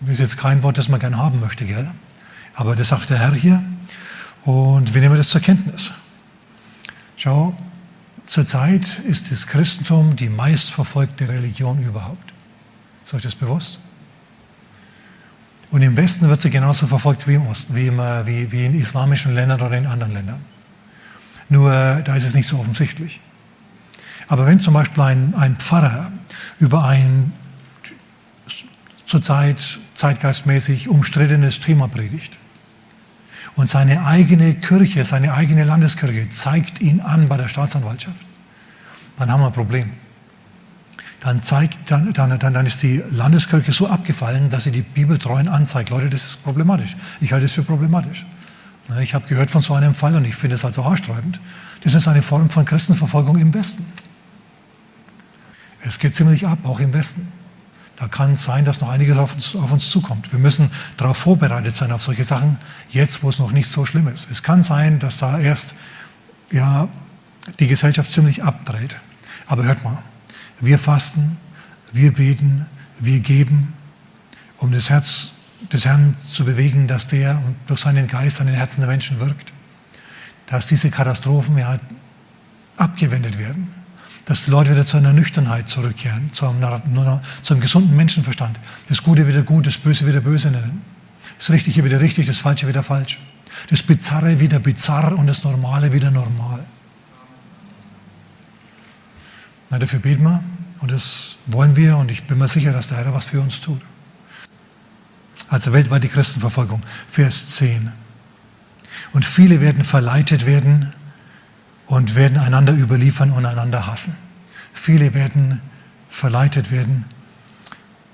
das 0.00 0.10
ist 0.10 0.18
jetzt 0.20 0.38
kein 0.38 0.62
Wort, 0.62 0.78
das 0.78 0.88
man 0.88 1.00
gern 1.00 1.16
haben 1.16 1.40
möchte, 1.40 1.64
gell? 1.64 1.90
Aber 2.56 2.74
das 2.74 2.88
sagt 2.88 3.10
der 3.10 3.18
Herr 3.18 3.34
hier 3.34 3.62
und 4.44 4.94
wir 4.94 5.02
nehmen 5.02 5.16
das 5.16 5.28
zur 5.28 5.42
Kenntnis. 5.42 5.92
Schau, 7.16 7.56
zurzeit 8.24 8.98
ist 9.00 9.30
das 9.30 9.46
Christentum 9.46 10.16
die 10.16 10.30
meistverfolgte 10.30 11.28
Religion 11.28 11.78
überhaupt. 11.78 12.32
Ist 13.04 13.12
euch 13.12 13.22
das 13.22 13.34
bewusst? 13.34 13.78
Und 15.70 15.82
im 15.82 15.96
Westen 15.98 16.28
wird 16.30 16.40
sie 16.40 16.48
genauso 16.48 16.86
verfolgt 16.86 17.28
wie 17.28 17.34
im 17.34 17.46
Osten, 17.46 17.74
wie, 17.74 17.88
im, 17.88 17.98
wie, 17.98 18.50
wie 18.50 18.64
in 18.64 18.74
islamischen 18.74 19.34
Ländern 19.34 19.60
oder 19.60 19.76
in 19.76 19.86
anderen 19.86 20.14
Ländern. 20.14 20.40
Nur 21.50 21.70
da 21.70 22.16
ist 22.16 22.24
es 22.24 22.34
nicht 22.34 22.48
so 22.48 22.58
offensichtlich. 22.58 23.20
Aber 24.28 24.46
wenn 24.46 24.60
zum 24.60 24.72
Beispiel 24.72 25.02
ein, 25.02 25.34
ein 25.34 25.56
Pfarrer 25.56 26.10
über 26.58 26.84
ein 26.84 27.32
zurzeit 29.04 29.78
zeitgeistmäßig 29.94 30.88
umstrittenes 30.88 31.60
Thema 31.60 31.88
predigt 31.88 32.38
und 33.56 33.68
seine 33.68 34.06
eigene 34.06 34.54
Kirche, 34.54 35.04
seine 35.04 35.34
eigene 35.34 35.64
Landeskirche 35.64 36.28
zeigt 36.28 36.80
ihn 36.80 37.00
an 37.00 37.28
bei 37.28 37.36
der 37.36 37.48
Staatsanwaltschaft, 37.48 38.24
dann 39.18 39.30
haben 39.30 39.40
wir 39.40 39.46
ein 39.46 39.52
Problem 39.52 39.90
dann, 41.26 41.42
zeigt, 41.42 41.90
dann, 41.90 42.12
dann, 42.12 42.38
dann 42.38 42.66
ist 42.66 42.84
die 42.84 43.02
Landeskirche 43.10 43.72
so 43.72 43.88
abgefallen, 43.88 44.48
dass 44.48 44.62
sie 44.62 44.70
die 44.70 44.82
Bibeltreuen 44.82 45.48
anzeigt. 45.48 45.90
Leute, 45.90 46.08
das 46.08 46.24
ist 46.24 46.44
problematisch. 46.44 46.96
Ich 47.20 47.32
halte 47.32 47.46
es 47.46 47.52
für 47.52 47.64
problematisch. 47.64 48.24
Ich 49.02 49.12
habe 49.12 49.26
gehört 49.26 49.50
von 49.50 49.60
so 49.60 49.74
einem 49.74 49.92
Fall 49.92 50.14
und 50.14 50.24
ich 50.24 50.36
finde 50.36 50.54
es 50.54 50.64
also 50.64 50.84
haarsträubend. 50.84 51.40
Das 51.82 51.94
ist 51.94 52.06
eine 52.06 52.22
Form 52.22 52.48
von 52.48 52.64
Christenverfolgung 52.64 53.38
im 53.38 53.52
Westen. 53.52 53.84
Es 55.80 55.98
geht 55.98 56.14
ziemlich 56.14 56.46
ab, 56.46 56.60
auch 56.62 56.78
im 56.78 56.94
Westen. 56.94 57.26
Da 57.96 58.08
kann 58.08 58.32
es 58.32 58.44
sein, 58.44 58.64
dass 58.64 58.80
noch 58.80 58.90
einiges 58.90 59.16
auf 59.16 59.34
uns, 59.34 59.56
auf 59.56 59.72
uns 59.72 59.90
zukommt. 59.90 60.30
Wir 60.30 60.38
müssen 60.38 60.70
darauf 60.98 61.16
vorbereitet 61.16 61.74
sein, 61.74 61.92
auf 61.92 62.02
solche 62.02 62.24
Sachen, 62.24 62.58
jetzt, 62.90 63.22
wo 63.22 63.30
es 63.30 63.38
noch 63.38 63.52
nicht 63.52 63.70
so 63.70 63.86
schlimm 63.86 64.08
ist. 64.08 64.28
Es 64.30 64.42
kann 64.42 64.62
sein, 64.62 64.98
dass 64.98 65.18
da 65.18 65.38
erst 65.38 65.74
ja, 66.50 66.88
die 67.58 67.66
Gesellschaft 67.66 68.12
ziemlich 68.12 68.42
abdreht. 68.42 68.96
Aber 69.46 69.64
hört 69.64 69.82
mal, 69.82 69.98
wir 70.60 70.78
fasten, 70.78 71.38
wir 71.92 72.12
beten, 72.12 72.66
wir 72.98 73.20
geben, 73.20 73.74
um 74.58 74.72
das 74.72 74.90
Herz 74.90 75.32
des 75.72 75.86
Herrn 75.86 76.14
zu 76.22 76.44
bewegen, 76.44 76.86
dass 76.86 77.08
der 77.08 77.40
durch 77.66 77.80
seinen 77.80 78.06
Geist 78.06 78.40
an 78.40 78.46
den 78.46 78.56
Herzen 78.56 78.80
der 78.80 78.90
Menschen 78.90 79.20
wirkt. 79.20 79.52
Dass 80.46 80.66
diese 80.68 80.90
Katastrophen 80.90 81.56
ja 81.58 81.78
abgewendet 82.76 83.38
werden. 83.38 83.75
Dass 84.26 84.44
die 84.44 84.50
Leute 84.50 84.72
wieder 84.72 84.84
zu 84.84 84.96
einer 84.98 85.12
Nüchternheit 85.12 85.68
zurückkehren, 85.68 86.32
zu 86.32 86.46
einem, 86.46 86.60
zu 87.42 87.54
einem 87.54 87.60
gesunden 87.60 87.96
Menschenverstand. 87.96 88.58
Das 88.88 89.02
Gute 89.02 89.26
wieder 89.26 89.42
gut, 89.42 89.66
das 89.66 89.78
Böse 89.78 90.06
wieder 90.06 90.20
böse 90.20 90.50
nennen. 90.50 90.82
Das 91.38 91.50
Richtige 91.50 91.84
wieder 91.84 92.00
richtig, 92.00 92.26
das 92.26 92.38
Falsche 92.38 92.68
wieder 92.68 92.82
falsch. 92.82 93.18
Das 93.70 93.82
Bizarre 93.82 94.38
wieder 94.40 94.58
bizarr 94.58 95.16
und 95.16 95.26
das 95.26 95.44
Normale 95.44 95.92
wieder 95.92 96.10
normal. 96.10 96.64
Na, 99.70 99.78
dafür 99.78 100.00
beten 100.00 100.24
wir 100.24 100.42
und 100.80 100.90
das 100.90 101.36
wollen 101.46 101.76
wir 101.76 101.96
und 101.96 102.10
ich 102.10 102.24
bin 102.24 102.38
mir 102.38 102.48
sicher, 102.48 102.72
dass 102.72 102.88
der 102.88 102.98
Herr 102.98 103.14
was 103.14 103.26
für 103.26 103.40
uns 103.40 103.60
tut. 103.60 103.80
Also 105.48 105.72
weltweite 105.72 106.08
Christenverfolgung, 106.08 106.82
Vers 107.08 107.54
10. 107.56 107.92
Und 109.12 109.24
viele 109.24 109.60
werden 109.60 109.84
verleitet 109.84 110.46
werden 110.46 110.92
und 111.86 112.14
werden 112.14 112.38
einander 112.38 112.72
überliefern 112.72 113.30
und 113.30 113.46
einander 113.46 113.86
hassen. 113.86 114.16
Viele 114.72 115.14
werden 115.14 115.60
verleitet 116.08 116.70
werden, 116.70 117.04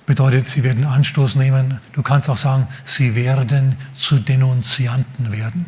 bedeutet, 0.06 0.48
sie 0.48 0.62
werden 0.62 0.84
Anstoß 0.84 1.36
nehmen. 1.36 1.80
Du 1.92 2.02
kannst 2.02 2.28
auch 2.28 2.36
sagen, 2.36 2.68
sie 2.84 3.14
werden 3.14 3.76
zu 3.92 4.18
Denunzianten 4.18 5.32
werden. 5.32 5.66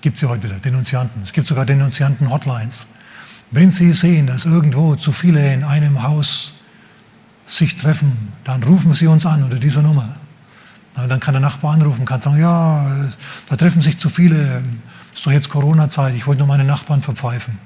Gibt 0.00 0.16
es 0.16 0.22
ja 0.22 0.28
heute 0.28 0.44
wieder, 0.44 0.56
Denunzianten. 0.56 1.22
Es 1.22 1.32
gibt 1.32 1.46
sogar 1.46 1.66
Denunzianten-Hotlines. 1.66 2.88
Wenn 3.50 3.70
Sie 3.70 3.92
sehen, 3.94 4.26
dass 4.26 4.44
irgendwo 4.44 4.94
zu 4.94 5.10
viele 5.10 5.52
in 5.52 5.64
einem 5.64 6.02
Haus 6.02 6.54
sich 7.46 7.76
treffen, 7.76 8.32
dann 8.44 8.62
rufen 8.62 8.92
Sie 8.92 9.06
uns 9.06 9.26
an 9.26 9.42
unter 9.42 9.58
dieser 9.58 9.82
Nummer. 9.82 10.16
Dann 10.94 11.20
kann 11.20 11.34
der 11.34 11.40
Nachbar 11.40 11.74
anrufen, 11.74 12.04
kann 12.04 12.20
sagen, 12.20 12.38
ja, 12.38 13.06
da 13.48 13.56
treffen 13.56 13.80
sich 13.82 13.98
zu 13.98 14.08
viele, 14.08 14.62
ist 15.18 15.26
doch 15.26 15.32
jetzt 15.32 15.48
Corona-Zeit, 15.48 16.14
ich 16.14 16.28
wollte 16.28 16.38
nur 16.38 16.46
meine 16.46 16.62
Nachbarn 16.62 17.02
verpfeifen. 17.02 17.58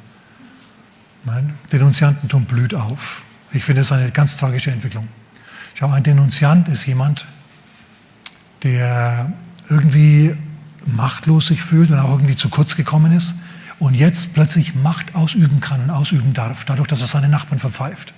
Nein, 1.24 1.52
Denunziantentum 1.70 2.46
blüht 2.46 2.74
auf. 2.74 3.24
Ich 3.52 3.62
finde 3.62 3.82
es 3.82 3.92
eine 3.92 4.10
ganz 4.10 4.38
tragische 4.38 4.70
Entwicklung. 4.70 5.06
Schau, 5.74 5.90
ein 5.90 6.02
Denunziant 6.02 6.68
ist 6.68 6.86
jemand, 6.86 7.26
der 8.62 9.34
irgendwie 9.68 10.34
machtlos 10.86 11.48
sich 11.48 11.62
fühlt 11.62 11.90
und 11.90 11.98
auch 11.98 12.12
irgendwie 12.12 12.36
zu 12.36 12.48
kurz 12.48 12.74
gekommen 12.74 13.12
ist 13.12 13.34
und 13.78 13.92
jetzt 13.92 14.32
plötzlich 14.32 14.74
Macht 14.74 15.14
ausüben 15.14 15.60
kann 15.60 15.82
und 15.82 15.90
ausüben 15.90 16.32
darf, 16.32 16.64
dadurch, 16.64 16.88
dass 16.88 17.02
er 17.02 17.06
seine 17.06 17.28
Nachbarn 17.28 17.58
verpfeift. 17.58 18.14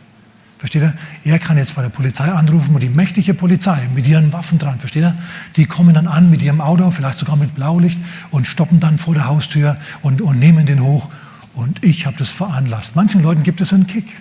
Versteht 0.59 0.83
er? 0.83 0.95
Er 1.25 1.39
kann 1.39 1.59
jetzt 1.59 1.75
bei 1.75 1.83
der 1.83 1.91
Polizei 1.91 2.31
anrufen 2.31 2.75
und 2.75 2.83
die 2.83 2.89
mächtige 2.89 3.35
Polizei 3.35 3.89
mit 3.95 4.07
ihren 4.07 4.33
Waffen 4.33 4.59
dran, 4.59 4.79
versteht 4.79 5.03
er? 5.03 5.17
Die 5.57 5.67
kommen 5.67 5.95
dann 5.95 6.07
an 6.07 6.31
mit 6.31 6.43
ihrem 6.43 6.61
Auto, 6.61 6.91
vielleicht 6.91 7.19
sogar 7.19 7.37
mit 7.37 7.55
Blaulicht 7.55 7.99
und 8.31 8.47
stoppen 8.47 8.81
dann 8.81 8.97
vor 8.97 9.15
der 9.15 9.27
Haustür 9.27 9.77
und, 10.03 10.23
und 10.23 10.39
nehmen 10.39 10.65
den 10.65 10.83
hoch. 10.83 11.11
Und 11.55 11.85
ich 11.85 12.07
habe 12.07 12.17
das 12.17 12.31
veranlasst. 12.31 12.97
Manchen 12.97 13.23
Leuten 13.23 13.43
gibt 13.43 13.61
es 13.61 13.73
einen 13.73 13.87
Kick. 13.87 14.17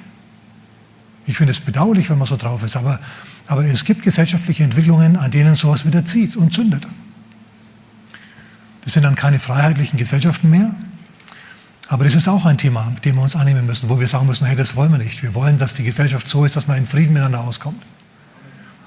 Ich 1.25 1.37
finde 1.37 1.51
es 1.51 1.61
bedauerlich, 1.61 2.09
wenn 2.09 2.17
man 2.17 2.27
so 2.27 2.35
drauf 2.35 2.63
ist, 2.63 2.75
aber, 2.75 2.99
aber 3.47 3.65
es 3.65 3.85
gibt 3.85 4.03
gesellschaftliche 4.03 4.63
Entwicklungen, 4.63 5.15
an 5.15 5.31
denen 5.31 5.55
sowas 5.55 5.85
wieder 5.85 6.03
zieht 6.03 6.35
und 6.35 6.53
zündet. 6.53 6.85
Das 8.83 8.93
sind 8.93 9.03
dann 9.03 9.15
keine 9.15 9.39
freiheitlichen 9.39 9.97
Gesellschaften 9.97 10.49
mehr. 10.49 10.75
Aber 11.93 12.05
das 12.05 12.15
ist 12.15 12.27
auch 12.27 12.43
ein 12.47 12.57
Thema, 12.57 12.91
dem 13.05 13.17
wir 13.17 13.21
uns 13.21 13.35
annehmen 13.35 13.67
müssen, 13.67 13.87
wo 13.87 13.99
wir 13.99 14.07
sagen 14.07 14.25
müssen, 14.25 14.47
hey, 14.47 14.55
das 14.55 14.75
wollen 14.75 14.91
wir 14.91 14.97
nicht. 14.97 15.21
Wir 15.21 15.35
wollen, 15.35 15.59
dass 15.59 15.75
die 15.75 15.83
Gesellschaft 15.83 16.27
so 16.27 16.43
ist, 16.43 16.55
dass 16.55 16.67
man 16.67 16.79
in 16.79 16.87
Frieden 16.87 17.13
miteinander 17.13 17.41
auskommt. 17.41 17.83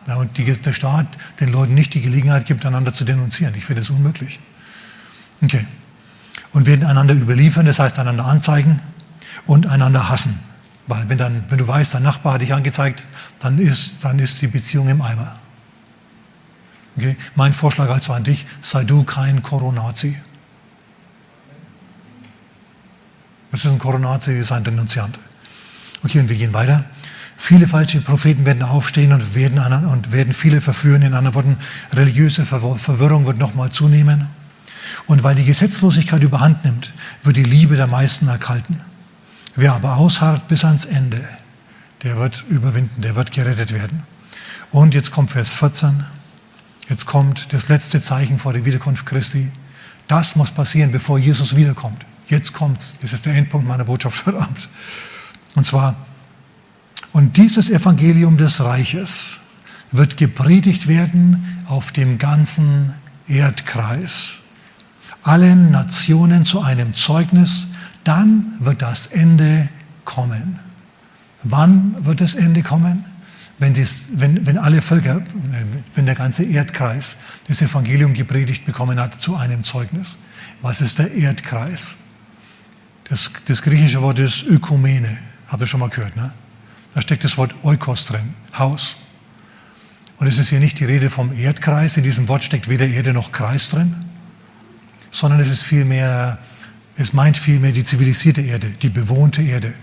Ja, 0.09 0.17
und 0.17 0.37
die, 0.37 0.45
der 0.45 0.73
Staat 0.73 1.07
den 1.39 1.53
Leuten 1.53 1.73
nicht 1.73 1.95
die 1.95 2.01
Gelegenheit 2.01 2.47
gibt, 2.47 2.67
einander 2.67 2.93
zu 2.93 3.05
denunzieren. 3.05 3.55
Ich 3.55 3.65
finde 3.65 3.83
das 3.83 3.91
unmöglich. 3.91 4.41
Okay. 5.41 5.65
Und 6.51 6.67
wir 6.67 6.75
einander 6.85 7.15
überliefern, 7.15 7.65
das 7.65 7.79
heißt 7.79 7.97
einander 8.01 8.25
anzeigen 8.25 8.81
und 9.47 9.69
einander 9.69 10.09
hassen. 10.09 10.41
Weil 10.89 11.09
wenn, 11.09 11.19
dann, 11.19 11.45
wenn 11.49 11.59
du 11.59 11.69
weißt, 11.69 11.95
dein 11.95 12.03
Nachbar 12.03 12.33
hat 12.33 12.41
dich 12.41 12.55
angezeigt, 12.55 13.05
dann 13.39 13.61
ist, 13.61 14.03
dann 14.03 14.19
ist 14.19 14.43
die 14.43 14.49
Beziehung 14.49 14.89
im 14.89 15.01
Eimer. 15.01 15.37
Okay? 16.97 17.17
Mein 17.37 17.53
Vorschlag 17.53 17.89
also 17.89 18.15
an 18.15 18.25
dich, 18.25 18.47
sei 18.63 18.83
du 18.83 19.05
kein 19.05 19.45
Koronazi. 19.45 20.17
Was 23.51 23.65
ist 23.65 23.73
ein 23.73 23.79
Koronazi? 23.79 24.39
Ist 24.39 24.53
ein 24.53 24.65
Denunziant. 24.65 25.19
Okay, 26.05 26.21
und 26.21 26.29
wir 26.29 26.37
gehen 26.37 26.55
weiter. 26.55 26.85
Viele 27.37 27.69
falsche 27.69 28.01
Propheten 28.01 28.47
werden 28.47 28.63
aufstehen 28.63 29.13
und 29.13 29.35
werden, 29.35 29.59
und 29.87 30.13
werden 30.13 30.33
viele 30.33 30.61
verführen. 30.61 31.03
In 31.03 31.15
anderen 31.15 31.35
Worten, 31.35 31.57
religiöse 31.93 32.47
Verwirrung 32.47 33.27
wird 33.27 33.39
nochmal 33.39 33.71
zunehmen. 33.71 34.29
Und 35.07 35.23
weil 35.23 35.35
die 35.35 35.45
Gesetzlosigkeit 35.45 36.23
überhand 36.23 36.65
nimmt, 36.65 36.93
wird 37.23 37.37
die 37.37 37.43
Liebe 37.43 37.77
der 37.77 37.87
meisten 37.87 38.29
erkalten. 38.29 38.81
Wer 39.55 39.75
aber 39.75 39.97
ausharrt 39.97 40.49
bis 40.49 40.65
ans 40.65 40.85
Ende, 40.85 41.27
der 42.03 42.17
wird 42.19 42.45
überwinden, 42.49 43.03
der 43.03 43.17
wird 43.17 43.33
gerettet 43.33 43.73
werden. 43.73 44.05
Und 44.71 44.95
jetzt 44.95 45.13
kommt 45.13 45.31
Vers 45.31 45.53
14. 45.53 46.05
Jetzt 46.89 47.07
kommt 47.07 47.53
das 47.53 47.69
letzte 47.69 48.01
Zeichen 48.01 48.39
vor 48.39 48.53
der 48.53 48.65
Wiederkunft 48.65 49.07
Christi. 49.07 49.51
Das 50.09 50.37
muss 50.37 50.51
passieren, 50.53 50.91
bevor 50.91 51.19
Jesus 51.19 51.57
wiederkommt. 51.57 52.05
Jetzt 52.29 52.53
kommt's. 52.53 52.99
Das 53.01 53.13
ist 53.13 53.27
der 53.27 53.35
Endpunkt 53.35 53.67
meiner 53.67 53.85
Botschaft 53.85 54.27
heute 54.27 54.41
Abend. 54.41 54.69
Und 55.55 55.65
zwar, 55.65 55.97
und 57.13 57.37
dieses 57.37 57.71
Evangelium 57.71 58.37
des 58.37 58.61
Reiches 58.61 59.41
wird 59.93 60.17
gepredigt 60.17 60.89
werden 60.89 61.63
auf 61.67 61.93
dem 61.93 62.19
ganzen 62.19 62.95
Erdkreis. 63.29 64.39
Allen 65.23 65.71
Nationen 65.71 66.45
zu 66.45 66.61
einem 66.61 66.95
Zeugnis, 66.95 67.69
dann 68.05 68.53
wird 68.61 68.83
das 68.83 69.07
Ende 69.07 69.69
kommen. 70.05 70.59
Wann 71.43 71.97
wird 72.05 72.21
das 72.21 72.35
Ende 72.35 72.63
kommen? 72.63 73.05
Wenn, 73.59 73.73
dies, 73.73 74.03
wenn, 74.11 74.47
wenn 74.47 74.59
alle 74.59 74.83
Völker, 74.83 75.23
wenn 75.95 76.07
der 76.07 76.15
ganze 76.15 76.45
Erdkreis 76.45 77.17
das 77.49 77.63
Evangelium 77.63 78.13
gepredigt 78.13 78.65
bekommen 78.65 79.01
hat 79.01 79.21
zu 79.21 79.37
einem 79.37 79.65
Zeugnis. 79.65 80.19
Was 80.61 80.81
ist 80.81 80.99
der 80.99 81.13
Erdkreis? 81.13 81.97
Das, 83.09 83.31
das 83.45 83.63
griechische 83.63 84.03
Wort 84.03 84.19
ist 84.19 84.43
Ökumene. 84.43 85.19
Habt 85.49 85.61
ihr 85.61 85.67
schon 85.67 85.81
mal 85.81 85.89
gehört, 85.89 86.17
ne? 86.17 86.33
Da 86.93 87.03
steckt 87.03 87.25
das 87.25 87.37
Wort 87.37 87.55
Oikos 87.63 88.07
drin, 88.07 88.35
Haus. 88.59 88.97
Und 90.17 90.27
es 90.27 90.39
ist 90.39 90.49
hier 90.49 90.61
nicht 90.61 90.81
die 90.81 90.85
Rede 90.85 91.11
vom 91.11 91.33
Erdkreis. 91.33 91.97
In 91.97 92.03
diesem 92.03 92.27
Wort 92.29 92.43
steckt 92.43 92.69
weder 92.69 92.87
Erde 92.87 93.13
noch 93.13 93.33
Kreis 93.33 93.69
drin, 93.69 94.07
sondern 95.11 95.41
es 95.41 95.51
ist 95.51 95.63
vielmehr, 95.63 96.39
es 96.97 97.13
meint 97.13 97.37
vielmehr 97.37 97.73
die 97.73 97.85
zivilisierte 97.85 98.41
Erde, 98.41 98.71
die 98.71 98.89
bewohnte 98.89 99.43
Erde. 99.43 99.75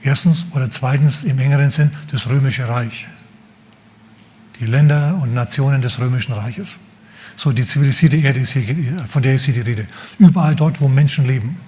Erstens 0.00 0.46
oder 0.52 0.70
zweitens 0.70 1.24
im 1.24 1.40
engeren 1.40 1.70
Sinn 1.70 1.90
das 2.12 2.28
römische 2.28 2.68
Reich. 2.68 3.08
Die 4.60 4.66
Länder 4.66 5.18
und 5.20 5.34
Nationen 5.34 5.82
des 5.82 5.98
römischen 5.98 6.32
Reiches. 6.32 6.78
So, 7.34 7.52
die 7.52 7.64
zivilisierte 7.64 8.16
Erde 8.16 8.40
ist 8.40 8.52
hier, 8.52 9.04
von 9.06 9.22
der 9.22 9.34
ist 9.34 9.44
hier 9.44 9.54
die 9.54 9.60
Rede. 9.60 9.86
Überall 10.18 10.54
dort, 10.54 10.80
wo 10.80 10.88
Menschen 10.88 11.26
leben 11.26 11.58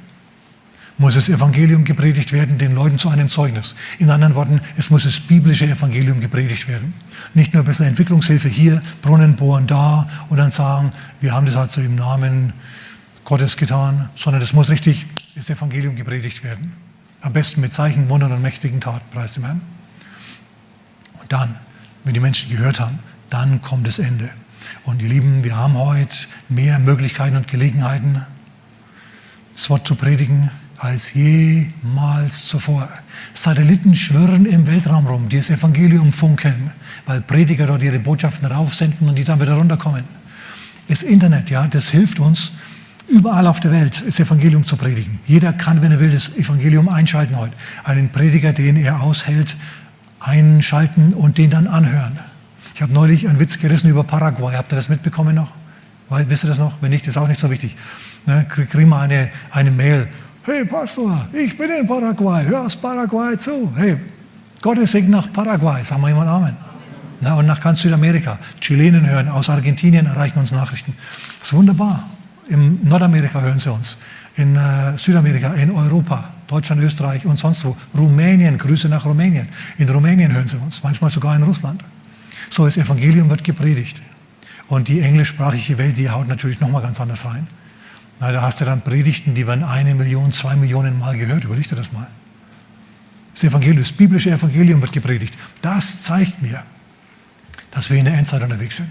muss 1.01 1.15
das 1.15 1.31
Evangelium 1.31 1.85
gepredigt 1.85 2.31
werden, 2.31 2.59
den 2.59 2.75
Leuten 2.75 2.99
zu 2.99 3.09
einem 3.09 3.31
Zeugnis. 3.31 3.75
In 3.99 4.11
anderen 4.11 4.35
Worten, 4.35 4.61
es 4.77 4.91
muss 4.91 5.05
das 5.05 5.19
biblische 5.19 5.65
Evangelium 5.65 6.21
gepredigt 6.21 6.69
werden. 6.69 6.93
Nicht 7.33 7.55
nur 7.55 7.63
ein 7.63 7.67
bisschen 7.67 7.87
Entwicklungshilfe 7.87 8.49
hier, 8.49 8.83
Brunnen 9.01 9.35
bohren 9.35 9.67
da 9.67 10.11
und 10.29 10.37
dann 10.37 10.51
sagen, 10.51 10.93
wir 11.23 11.33
haben 11.33 11.47
das 11.47 11.57
halt 11.57 11.71
so 11.71 11.81
im 11.81 11.95
Namen 11.95 12.53
Gottes 13.25 13.57
getan, 13.57 14.11
sondern 14.15 14.43
es 14.43 14.53
muss 14.53 14.69
richtig 14.69 15.07
das 15.35 15.49
Evangelium 15.49 15.97
gepredigt 15.97 16.45
werden. 16.45 16.75
Am 17.23 17.33
besten 17.33 17.63
mit 17.63 17.73
Zeichen, 17.73 18.11
Wundern 18.11 18.33
und 18.33 18.43
mächtigen 18.43 18.83
Taten, 18.83 19.09
preis 19.11 19.35
dem 19.35 19.45
Herrn. 19.45 19.63
Und 21.19 21.33
dann, 21.33 21.57
wenn 22.05 22.13
die 22.13 22.21
Menschen 22.21 22.51
gehört 22.51 22.79
haben, 22.79 22.99
dann 23.31 23.63
kommt 23.63 23.87
das 23.87 24.01
Ende. 24.01 24.29
Und 24.85 25.01
ihr 25.01 25.09
Lieben, 25.09 25.45
wir 25.45 25.57
haben 25.57 25.79
heute 25.79 26.15
mehr 26.51 26.79
Möglichkeiten 26.79 27.37
und 27.37 27.49
Gelegenheiten, 27.49 28.27
das 29.55 29.71
Wort 29.71 29.87
zu 29.87 29.95
predigen, 29.95 30.51
als 30.81 31.13
jemals 31.13 32.47
zuvor. 32.47 32.89
Satelliten 33.35 33.95
schwirren 33.95 34.47
im 34.47 34.67
Weltraum 34.67 35.07
rum, 35.07 35.29
die 35.29 35.37
das 35.37 35.51
Evangelium 35.51 36.11
funkeln, 36.11 36.71
weil 37.05 37.21
Prediger 37.21 37.67
dort 37.67 37.83
ihre 37.83 37.99
Botschaften 37.99 38.47
raufsenden 38.51 39.09
und 39.09 39.17
die 39.17 39.25
dann 39.25 39.41
wieder 39.41 39.55
runterkommen. 39.55 40.05
Das 40.89 41.03
Internet, 41.03 41.51
ja, 41.51 41.67
das 41.67 41.91
hilft 41.91 42.19
uns, 42.19 42.53
überall 43.09 43.47
auf 43.47 43.61
der 43.61 43.73
Welt 43.73 44.03
das 44.07 44.19
Evangelium 44.21 44.65
zu 44.65 44.77
predigen. 44.77 45.21
Jeder 45.27 45.53
kann, 45.53 45.83
wenn 45.83 45.93
er 45.93 46.01
will, 46.01 46.11
das 46.11 46.35
Evangelium 46.37 46.89
einschalten 46.89 47.37
heute. 47.37 47.55
Einen 47.85 48.09
Prediger, 48.09 48.55
den 48.55 48.77
er 48.77 49.03
aushält, 49.03 49.57
einschalten 50.19 51.13
und 51.13 51.37
den 51.37 51.51
dann 51.51 51.67
anhören. 51.67 52.19
Ich 52.75 52.81
habe 52.81 52.93
neulich 52.95 53.29
einen 53.29 53.39
Witz 53.39 53.59
gerissen 53.59 53.91
über 53.91 54.05
Paraguay. 54.05 54.55
Habt 54.57 54.73
ihr 54.73 54.77
das 54.77 54.89
mitbekommen 54.89 55.35
noch? 55.35 55.53
Wisst 56.09 56.45
ihr 56.45 56.49
das 56.49 56.59
noch? 56.59 56.81
Wenn 56.81 56.91
nicht, 56.91 57.07
ist 57.07 57.19
auch 57.19 57.29
nicht 57.29 57.39
so 57.39 57.51
wichtig. 57.51 57.77
Ne, 58.27 58.47
kriegen 58.49 58.89
wir 58.89 58.99
eine, 58.99 59.31
eine 59.51 59.71
Mail 59.71 60.09
Hey 60.43 60.65
Pastor, 60.65 61.29
ich 61.35 61.55
bin 61.59 61.71
in 61.71 61.87
Paraguay, 61.87 62.43
hör 62.47 62.63
aus 62.63 62.75
Paraguay 62.75 63.37
zu. 63.37 63.71
Hey, 63.77 63.99
Gottes 64.63 64.93
Segen 64.93 65.11
nach 65.11 65.31
Paraguay, 65.31 65.85
sagen 65.85 66.01
wir 66.01 66.09
jemand 66.09 66.31
Amen. 66.31 66.57
Na, 67.21 67.35
und 67.35 67.45
nach 67.45 67.61
ganz 67.61 67.83
Südamerika. 67.83 68.39
Chilenen 68.59 69.07
hören, 69.07 69.29
aus 69.29 69.51
Argentinien 69.51 70.07
erreichen 70.07 70.39
uns 70.39 70.53
Nachrichten. 70.53 70.95
Das 71.39 71.49
ist 71.49 71.53
wunderbar. 71.53 72.09
In 72.49 72.79
Nordamerika 72.89 73.39
hören 73.43 73.59
sie 73.59 73.71
uns, 73.71 73.99
in 74.37 74.57
äh, 74.57 74.97
Südamerika, 74.97 75.53
in 75.53 75.71
Europa, 75.73 76.31
Deutschland, 76.47 76.81
Österreich 76.81 77.27
und 77.27 77.39
sonst 77.39 77.63
wo. 77.67 77.77
Rumänien, 77.95 78.57
Grüße 78.57 78.89
nach 78.89 79.05
Rumänien. 79.05 79.47
In 79.77 79.91
Rumänien 79.91 80.33
hören 80.33 80.47
sie 80.47 80.57
uns, 80.57 80.83
manchmal 80.83 81.11
sogar 81.11 81.37
in 81.37 81.43
Russland. 81.43 81.85
So, 82.49 82.65
das 82.65 82.79
Evangelium 82.79 83.29
wird 83.29 83.45
gepredigt. 83.45 84.01
Und 84.69 84.89
die 84.89 85.01
englischsprachige 85.01 85.77
Welt, 85.77 85.99
die 85.99 86.09
haut 86.09 86.29
natürlich 86.29 86.61
nochmal 86.61 86.81
ganz 86.81 86.99
anders 86.99 87.27
rein. 87.27 87.47
Na, 88.21 88.33
da 88.33 88.43
hast 88.43 88.61
du 88.61 88.67
dann 88.67 88.83
Predigten, 88.83 89.35
die 89.35 89.47
werden 89.47 89.65
eine 89.65 89.95
Million, 89.95 90.31
zwei 90.31 90.55
Millionen 90.55 90.99
Mal 90.99 91.17
gehört. 91.17 91.45
Überleg 91.45 91.69
dir 91.69 91.77
das 91.77 91.93
mal. 91.93 92.07
Das 93.33 93.45
Evangelium, 93.45 93.83
das 93.83 93.93
biblische 93.93 94.31
Evangelium 94.31 94.83
wird 94.83 94.93
gepredigt. 94.93 95.35
Das 95.63 96.03
zeigt 96.03 96.43
mir, 96.43 96.63
dass 97.71 97.89
wir 97.89 97.97
in 97.97 98.05
der 98.05 98.15
Endzeit 98.15 98.43
unterwegs 98.43 98.77
sind. 98.77 98.91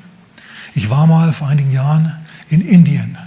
Ich 0.73 0.89
war 0.89 1.05
mal 1.05 1.31
vor 1.33 1.47
einigen 1.47 1.71
Jahren 1.71 2.15
in 2.49 2.61
Indien. 2.61 3.17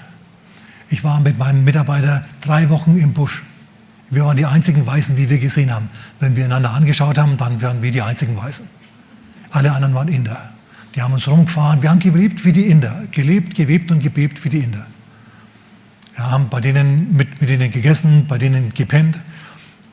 Ich 0.88 1.04
war 1.04 1.20
mit 1.20 1.38
meinem 1.38 1.62
Mitarbeiter 1.64 2.24
drei 2.40 2.68
Wochen 2.68 2.96
im 2.98 3.12
Busch. 3.12 3.44
Wir 4.10 4.24
waren 4.24 4.36
die 4.36 4.44
einzigen 4.44 4.84
Weißen, 4.84 5.14
die 5.16 5.30
wir 5.30 5.38
gesehen 5.38 5.72
haben. 5.72 5.88
Wenn 6.18 6.36
wir 6.36 6.44
einander 6.44 6.72
angeschaut 6.72 7.16
haben, 7.16 7.36
dann 7.36 7.62
waren 7.62 7.80
wir 7.80 7.92
die 7.92 8.02
einzigen 8.02 8.36
Weißen. 8.36 8.68
Alle 9.50 9.72
anderen 9.72 9.94
waren 9.94 10.08
Inder. 10.08 10.50
Die 10.94 11.02
haben 11.02 11.14
uns 11.14 11.28
rumgefahren. 11.28 11.80
Wir 11.80 11.90
haben 11.90 12.00
gelebt 12.00 12.44
wie 12.44 12.52
die 12.52 12.66
Inder. 12.66 13.04
Gelebt, 13.10 13.54
gewebt 13.54 13.90
und 13.90 14.02
gebebt 14.02 14.44
wie 14.44 14.48
die 14.48 14.58
Inder. 14.58 14.86
Wir 16.14 16.30
haben 16.30 16.48
bei 16.48 16.60
denen, 16.60 17.16
mit, 17.16 17.40
mit 17.40 17.48
denen 17.48 17.70
gegessen, 17.70 18.26
bei 18.26 18.38
denen 18.38 18.74
gepennt. 18.74 19.18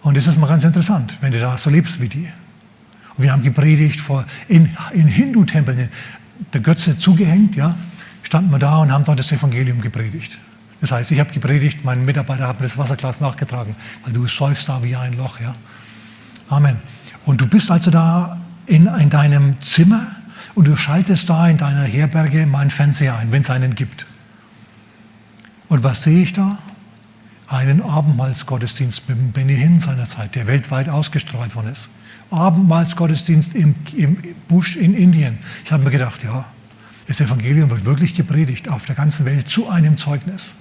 Und 0.02 0.18
das 0.18 0.28
ist 0.28 0.38
mal 0.38 0.48
ganz 0.48 0.64
interessant, 0.64 1.18
wenn 1.22 1.32
du 1.32 1.40
da 1.40 1.58
so 1.58 1.70
lebst 1.70 2.02
wie 2.02 2.10
die. 2.10 2.28
Und 3.16 3.24
wir 3.24 3.32
haben 3.32 3.44
gepredigt 3.44 4.00
vor, 4.00 4.26
in, 4.48 4.76
in 4.94 5.08
Hindu-Tempeln. 5.08 5.90
der 6.54 6.62
Götze 6.62 6.98
zugehängt, 6.98 7.56
ja, 7.56 7.76
standen 8.24 8.52
wir 8.52 8.60
da 8.60 8.78
und 8.78 8.92
haben 8.92 9.04
dort 9.04 9.20
das 9.20 9.32
Evangelium 9.32 9.82
gepredigt. 9.82 10.40
Das 10.82 10.92
heißt, 10.92 11.12
ich 11.12 11.20
habe 11.20 11.32
gepredigt, 11.32 11.84
mein 11.84 12.06
Mitarbeiter 12.06 12.48
hat 12.48 12.60
mir 12.60 12.68
das 12.68 12.78
Wasserglas 12.78 13.20
nachgetragen, 13.20 13.76
weil 14.04 14.14
du 14.14 14.26
säufst 14.28 14.70
da 14.70 14.82
wie 14.84 14.96
ein 14.96 15.14
Loch, 15.14 15.40
ja. 15.40 15.56
Amen. 16.48 16.78
Und 17.26 17.42
du 17.42 17.48
bist 17.48 17.70
also 17.70 17.92
da 17.92 18.40
in, 18.66 18.88
in 18.88 19.10
deinem 19.10 19.60
Zimmer 19.62 20.02
und 20.56 20.68
du 20.68 20.76
schaltest 20.76 21.30
da 21.30 21.48
in 21.48 21.58
deiner 21.58 21.84
Herberge 21.84 22.46
meinen 22.46 22.72
Fernseher 22.72 23.18
ein, 23.18 23.32
wenn 23.32 23.42
es 23.42 23.50
einen 23.50 23.76
gibt. 23.76 24.06
Und 25.70 25.84
was 25.84 26.04
sehe 26.04 26.22
ich 26.22 26.34
da? 26.34 26.58
Einen 27.48 27.82
Abendmahlsgottesdienst 27.82 29.08
mit 29.10 29.34
Benny 29.34 29.56
Hinn 29.56 29.80
seiner 29.80 30.08
Zeit, 30.08 30.36
der 30.36 30.46
weltweit 30.48 30.90
ausgestrahlt 30.90 31.56
worden 31.56 31.70
ist. 31.70 31.90
Abendmahlsgottesdienst 32.32 33.56
im, 33.56 33.76
im 33.96 34.18
Busch 34.48 34.76
in 34.76 34.94
Indien. 34.94 35.40
Ich 35.64 35.72
habe 35.72 35.84
mir 35.84 35.90
gedacht, 35.90 36.24
ja, 36.24 36.46
das 37.08 37.22
Evangelium 37.22 37.70
wird 37.72 37.86
wirklich 37.86 38.14
gepredigt 38.14 38.70
auf 38.70 38.86
der 38.86 38.96
ganzen 38.96 39.26
Welt 39.26 39.48
zu 39.48 39.68
einem 39.68 39.98
Zeugnis. 39.98 40.54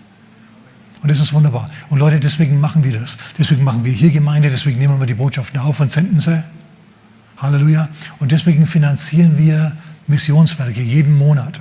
Und 1.02 1.10
das 1.10 1.20
ist 1.20 1.32
wunderbar. 1.32 1.70
Und 1.90 1.98
Leute, 1.98 2.20
deswegen 2.20 2.58
machen 2.58 2.84
wir 2.84 2.98
das. 2.98 3.18
Deswegen 3.38 3.64
machen 3.64 3.84
wir 3.84 3.92
hier 3.92 4.10
Gemeinde, 4.10 4.50
deswegen 4.50 4.78
nehmen 4.78 4.98
wir 4.98 5.06
die 5.06 5.14
Botschaften 5.14 5.60
auf 5.60 5.80
und 5.80 5.92
senden 5.92 6.20
sie. 6.20 6.42
Halleluja. 7.36 7.88
Und 8.18 8.32
deswegen 8.32 8.66
finanzieren 8.66 9.38
wir 9.38 9.76
Missionswerke 10.06 10.80
jeden 10.80 11.16
Monat. 11.16 11.60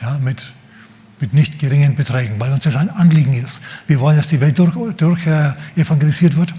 Ja, 0.00 0.18
mit, 0.18 0.52
mit 1.20 1.32
nicht 1.32 1.58
geringen 1.58 1.94
Beträgen, 1.94 2.40
weil 2.40 2.52
uns 2.52 2.64
das 2.64 2.76
ein 2.76 2.90
Anliegen 2.90 3.34
ist. 3.34 3.62
Wir 3.86 4.00
wollen, 4.00 4.16
dass 4.16 4.28
die 4.28 4.40
Welt 4.40 4.58
durch, 4.58 4.74
durch 4.96 5.26
äh, 5.26 5.52
evangelisiert 5.76 6.36
wird. 6.36 6.52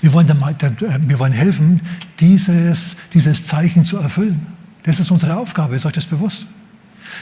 Wir 0.00 0.12
wollen, 0.12 0.28
äh, 0.28 0.98
wir 1.06 1.18
wollen 1.18 1.32
helfen, 1.32 1.80
dieses, 2.20 2.96
dieses 3.12 3.44
Zeichen 3.46 3.84
zu 3.84 3.98
erfüllen. 3.98 4.46
Das 4.84 5.00
ist 5.00 5.10
unsere 5.10 5.36
Aufgabe, 5.36 5.76
ist 5.76 5.86
euch 5.86 5.92
das 5.92 6.06
bewusst? 6.06 6.46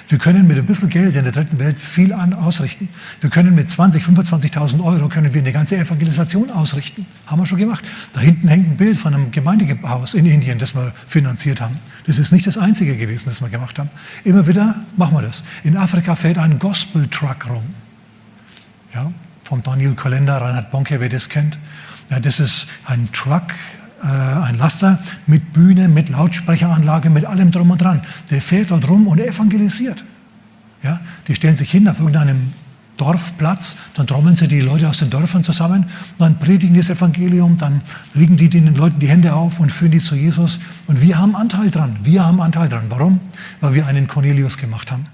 Wir 0.09 0.19
können 0.19 0.47
mit 0.47 0.59
ein 0.59 0.67
bisschen 0.67 0.89
Geld 0.89 1.17
in 1.17 1.25
der 1.25 1.33
dritten 1.33 1.59
Welt 1.59 1.79
viel 1.81 2.12
an 2.12 2.33
ausrichten. 2.33 2.89
Wir 3.21 3.31
können 3.31 3.55
mit 3.55 3.69
20, 3.69 4.03
25.000 4.03 4.83
Euro 4.83 5.09
können 5.09 5.33
wir 5.33 5.41
eine 5.41 5.53
ganze 5.53 5.77
Evangelisation 5.77 6.51
ausrichten. 6.51 7.07
Haben 7.27 7.41
wir 7.41 7.47
schon 7.47 7.59
gemacht. 7.59 7.85
Da 8.12 8.21
hinten 8.21 8.49
hängt 8.49 8.69
ein 8.69 8.77
Bild 8.77 8.99
von 8.99 9.15
einem 9.15 9.31
Gemeindehaus 9.31 10.15
in 10.15 10.27
Indien, 10.27 10.59
das 10.59 10.75
wir 10.75 10.93
finanziert 11.07 11.61
haben. 11.61 11.79
Das 12.07 12.19
ist 12.19 12.33
nicht 12.33 12.47
das 12.47 12.59
einzige 12.59 12.97
gewesen, 12.97 13.29
das 13.29 13.41
wir 13.41 13.49
gemacht 13.49 13.79
haben. 13.79 13.91
Immer 14.25 14.47
wieder 14.47 14.77
machen 14.97 15.17
wir 15.17 15.23
das. 15.23 15.45
In 15.65 15.77
Afrika 15.77 16.17
fährt 16.17 16.39
ein 16.39 16.59
Gospel 16.59 17.07
Truck 17.09 17.49
rum. 17.49 17.65
Ja, 18.95 19.12
vom 19.45 19.62
Daniel 19.62 19.95
Kolender, 19.95 20.41
Reinhard 20.41 20.71
Bonke, 20.71 21.01
wer 21.01 21.09
das 21.09 21.29
kennt. 21.29 21.59
Ja, 22.11 22.21
das 22.21 22.39
ist 22.39 22.67
ein 22.85 23.09
Truck, 23.12 23.55
ein 24.03 24.59
Laster 24.59 24.99
mit 25.27 25.53
Bühne, 25.53 25.89
mit 25.89 26.09
Lautsprecheranlage, 26.11 27.11
mit 27.11 27.25
allem 27.25 27.51
drum 27.51 27.71
und 27.71 27.81
dran. 27.81 28.03
Der 28.31 28.43
fährt 28.43 28.71
dort 28.71 28.89
rum 28.89 29.07
und 29.07 29.19
evangelisiert. 29.19 30.05
Ja? 30.83 31.01
Die 31.29 31.35
stellen 31.35 31.57
sich 31.57 31.71
hin 31.71 31.89
auf 31.89 31.99
irgendeinem 31.99 32.53
Dorfplatz, 32.97 33.77
dann 33.95 34.07
trommeln 34.07 34.37
sie 34.37 34.49
die 34.49 34.61
Leute 34.61 34.89
aus 34.89 34.99
den 34.99 35.11
Dörfern 35.11 35.45
zusammen, 35.45 35.87
dann 36.19 36.39
predigen 36.39 36.75
das 36.75 36.89
Evangelium, 36.89 37.59
dann 37.59 37.83
legen 38.15 38.37
die 38.37 38.49
den 38.49 38.75
Leuten 38.75 38.99
die 38.99 39.09
Hände 39.09 39.35
auf 39.35 39.61
und 39.61 39.71
führen 39.71 39.93
die 39.93 40.01
zu 40.01 40.15
Jesus. 40.15 40.59
Und 40.87 41.03
wir 41.03 41.19
haben 41.19 41.37
Anteil 41.37 41.71
dran. 41.71 41.99
Wir 42.03 42.25
haben 42.25 42.41
Anteil 42.41 42.69
dran. 42.69 42.87
Warum? 42.89 43.21
Weil 43.61 43.75
wir 43.75 43.87
einen 43.87 44.07
Cornelius 44.07 44.57
gemacht 44.57 44.91
haben. 44.93 45.07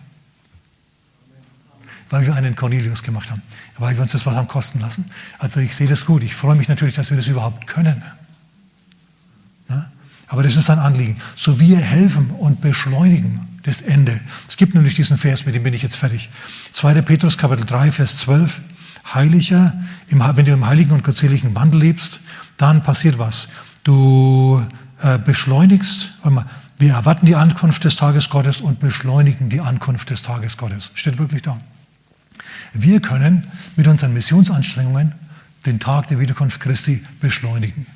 Weil 2.09 2.27
wir 2.27 2.35
einen 2.35 2.55
Cornelius 2.55 3.03
gemacht 3.03 3.31
haben. 3.31 3.42
Weil 3.79 3.97
wir 3.97 4.03
uns 4.03 4.12
das 4.12 4.27
was 4.27 4.35
haben 4.35 4.47
kosten 4.47 4.81
lassen. 4.81 5.11
Also 5.38 5.61
ich 5.61 5.75
sehe 5.75 5.88
das 5.88 6.07
gut. 6.07 6.23
Ich 6.23 6.35
freue 6.35 6.57
mich 6.57 6.68
natürlich, 6.68 6.95
dass 6.95 7.11
wir 7.11 7.16
das 7.16 7.27
überhaupt 7.27 7.66
können. 7.66 8.03
Aber 10.33 10.42
das 10.42 10.57
ist 10.57 10.71
ein 10.71 10.79
Anliegen. 10.79 11.18
So 11.37 11.61
wir 11.61 11.77
helfen 11.77 12.31
und 12.31 12.62
beschleunigen 12.62 13.47
das 13.64 13.83
Ende. 13.83 14.18
Es 14.49 14.57
gibt 14.57 14.75
nämlich 14.75 14.95
diesen 14.95 15.18
Vers, 15.18 15.45
mit 15.45 15.55
dem 15.55 15.62
bin 15.62 15.75
ich 15.75 15.83
jetzt 15.83 15.97
fertig. 15.97 16.31
2. 16.71 17.03
Petrus 17.03 17.37
Kapitel 17.37 17.66
3, 17.66 17.92
Vers 17.92 18.16
12. 18.16 18.62
Heiliger, 19.12 19.75
wenn 20.09 20.45
du 20.47 20.53
im 20.53 20.66
heiligen 20.66 20.92
und 20.92 21.05
gottseligen 21.05 21.55
Wandel 21.55 21.81
lebst, 21.81 22.21
dann 22.57 22.83
passiert 22.83 23.18
was. 23.18 23.49
Du 23.85 24.66
äh, 25.03 25.18
beschleunigst, 25.18 26.14
wir 26.79 26.95
erwarten 26.95 27.27
die 27.27 27.37
Ankunft 27.37 27.85
des 27.85 27.97
Tages 27.97 28.31
Gottes 28.31 28.62
und 28.62 28.81
beschleunigen 28.81 29.51
die 29.51 29.61
Ankunft 29.61 30.09
des 30.09 30.23
Tages 30.23 30.57
Gottes. 30.57 30.92
Steht 30.95 31.18
wirklich 31.18 31.42
da. 31.42 31.61
Wir 32.73 33.03
können 33.03 33.47
mit 33.77 33.87
unseren 33.87 34.14
Missionsanstrengungen 34.14 35.12
den 35.66 35.79
Tag 35.79 36.09
der 36.09 36.21
Wiederkunft 36.21 36.59
Christi 36.59 37.05
beschleunigen. 37.21 37.87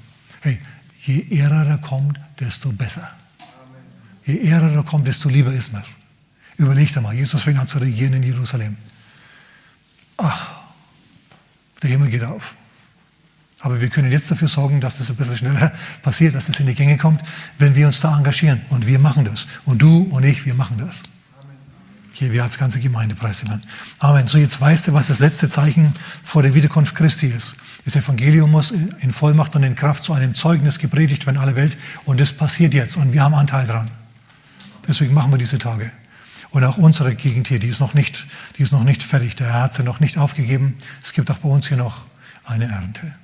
Hey, 0.42 0.60
je 1.06 1.26
eher 1.28 1.52
er 1.52 1.78
kommt, 1.78 2.18
desto 2.40 2.72
besser. 2.72 3.14
Je 4.24 4.38
eher 4.38 4.62
er 4.62 4.82
kommt, 4.82 5.06
desto 5.06 5.28
lieber 5.28 5.52
ist 5.52 5.72
mir's. 5.72 5.96
Überleg 6.56 6.92
dir 6.92 7.00
mal, 7.00 7.14
Jesus 7.14 7.42
fängt 7.42 7.58
an 7.58 7.66
zu 7.66 7.78
regieren 7.78 8.14
in 8.14 8.22
Jerusalem. 8.22 8.76
Ach, 10.16 10.56
der 11.82 11.90
Himmel 11.90 12.10
geht 12.10 12.24
auf. 12.24 12.56
Aber 13.60 13.80
wir 13.80 13.88
können 13.88 14.10
jetzt 14.12 14.30
dafür 14.30 14.48
sorgen, 14.48 14.80
dass 14.80 14.98
das 14.98 15.10
ein 15.10 15.16
bisschen 15.16 15.36
schneller 15.36 15.72
passiert, 16.02 16.34
dass 16.34 16.44
es 16.44 16.54
das 16.54 16.60
in 16.60 16.66
die 16.66 16.74
Gänge 16.74 16.98
kommt, 16.98 17.20
wenn 17.58 17.74
wir 17.74 17.86
uns 17.86 18.00
da 18.00 18.16
engagieren. 18.16 18.62
Und 18.70 18.86
wir 18.86 18.98
machen 18.98 19.24
das. 19.24 19.46
Und 19.64 19.82
du 19.82 20.02
und 20.10 20.24
ich, 20.24 20.44
wir 20.46 20.54
machen 20.54 20.78
das. 20.78 21.02
Hier, 22.12 22.32
wir 22.32 22.42
als 22.44 22.58
ganze 22.58 22.80
Gemeinde 22.80 23.14
preisen. 23.14 23.62
Amen. 23.98 24.26
So, 24.26 24.38
jetzt 24.38 24.58
weißt 24.58 24.88
du, 24.88 24.92
was 24.94 25.08
das 25.08 25.18
letzte 25.18 25.48
Zeichen 25.50 25.94
vor 26.22 26.42
der 26.42 26.54
Wiederkunft 26.54 26.94
Christi 26.94 27.26
ist. 27.26 27.56
Das 27.86 27.94
Evangelium 27.94 28.50
muss 28.50 28.72
in 28.72 29.12
Vollmacht 29.12 29.54
und 29.54 29.62
in 29.62 29.76
Kraft 29.76 30.02
zu 30.02 30.12
einem 30.12 30.34
Zeugnis 30.34 30.80
gepredigt 30.80 31.24
werden 31.24 31.36
in 31.36 31.42
aller 31.42 31.54
Welt. 31.54 31.76
Und 32.04 32.20
das 32.20 32.32
passiert 32.32 32.74
jetzt. 32.74 32.96
Und 32.96 33.12
wir 33.12 33.22
haben 33.22 33.32
Anteil 33.32 33.64
dran. 33.64 33.88
Deswegen 34.88 35.14
machen 35.14 35.30
wir 35.30 35.38
diese 35.38 35.58
Tage. 35.58 35.92
Und 36.50 36.64
auch 36.64 36.78
unsere 36.78 37.14
Gegend 37.14 37.46
hier, 37.46 37.60
die 37.60 37.68
ist 37.68 37.78
noch 37.78 37.94
nicht, 37.94 38.26
die 38.58 38.64
ist 38.64 38.72
noch 38.72 38.82
nicht 38.82 39.04
fertig. 39.04 39.36
Der 39.36 39.52
Herr 39.52 39.62
hat 39.62 39.74
sie 39.74 39.84
noch 39.84 40.00
nicht 40.00 40.18
aufgegeben. 40.18 40.76
Es 41.00 41.12
gibt 41.12 41.30
auch 41.30 41.38
bei 41.38 41.48
uns 41.48 41.68
hier 41.68 41.76
noch 41.76 42.06
eine 42.44 42.64
Ernte. 42.64 43.14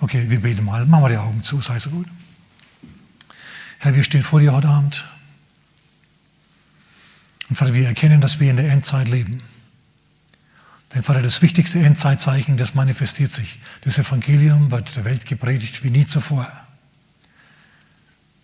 Okay, 0.00 0.24
wir 0.30 0.40
beten 0.40 0.64
mal. 0.64 0.86
Machen 0.86 1.04
wir 1.04 1.08
die 1.10 1.18
Augen 1.18 1.42
zu, 1.42 1.60
sei 1.60 1.78
so 1.78 1.90
gut. 1.90 2.06
Herr, 3.78 3.94
wir 3.94 4.04
stehen 4.04 4.22
vor 4.22 4.40
dir 4.40 4.54
heute 4.54 4.68
Abend. 4.68 5.04
Und 7.50 7.56
Vater, 7.56 7.74
wir 7.74 7.86
erkennen, 7.86 8.22
dass 8.22 8.40
wir 8.40 8.48
in 8.48 8.56
der 8.56 8.70
Endzeit 8.70 9.08
leben. 9.08 9.42
Denn 10.94 11.02
Vater, 11.02 11.22
das 11.22 11.40
wichtigste 11.40 11.78
Endzeitzeichen, 11.78 12.56
das 12.56 12.74
manifestiert 12.74 13.32
sich. 13.32 13.60
Das 13.82 13.98
Evangelium 13.98 14.70
wird 14.70 14.94
der 14.94 15.04
Welt 15.04 15.24
gepredigt 15.24 15.82
wie 15.84 15.90
nie 15.90 16.04
zuvor. 16.04 16.46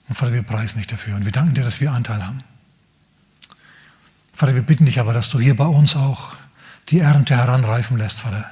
Und 0.09 0.15
Vater, 0.15 0.33
wir 0.33 0.43
preisen 0.43 0.79
dich 0.79 0.87
dafür 0.87 1.17
und 1.17 1.25
wir 1.27 1.33
danken 1.33 1.55
dir, 1.55 1.65
dass 1.65 1.81
wir 1.81 1.93
Anteil 1.93 2.25
haben. 2.25 2.43
Vater, 4.33 4.55
wir 4.55 4.63
bitten 4.63 4.87
dich 4.87 5.01
aber, 5.01 5.13
dass 5.13 5.29
du 5.29 5.39
hier 5.39 5.57
bei 5.57 5.67
uns 5.67 5.95
auch 5.95 6.37
die 6.89 7.01
Ernte 7.01 7.37
heranreifen 7.37 7.99
lässt, 7.99 8.21
Vater. 8.21 8.49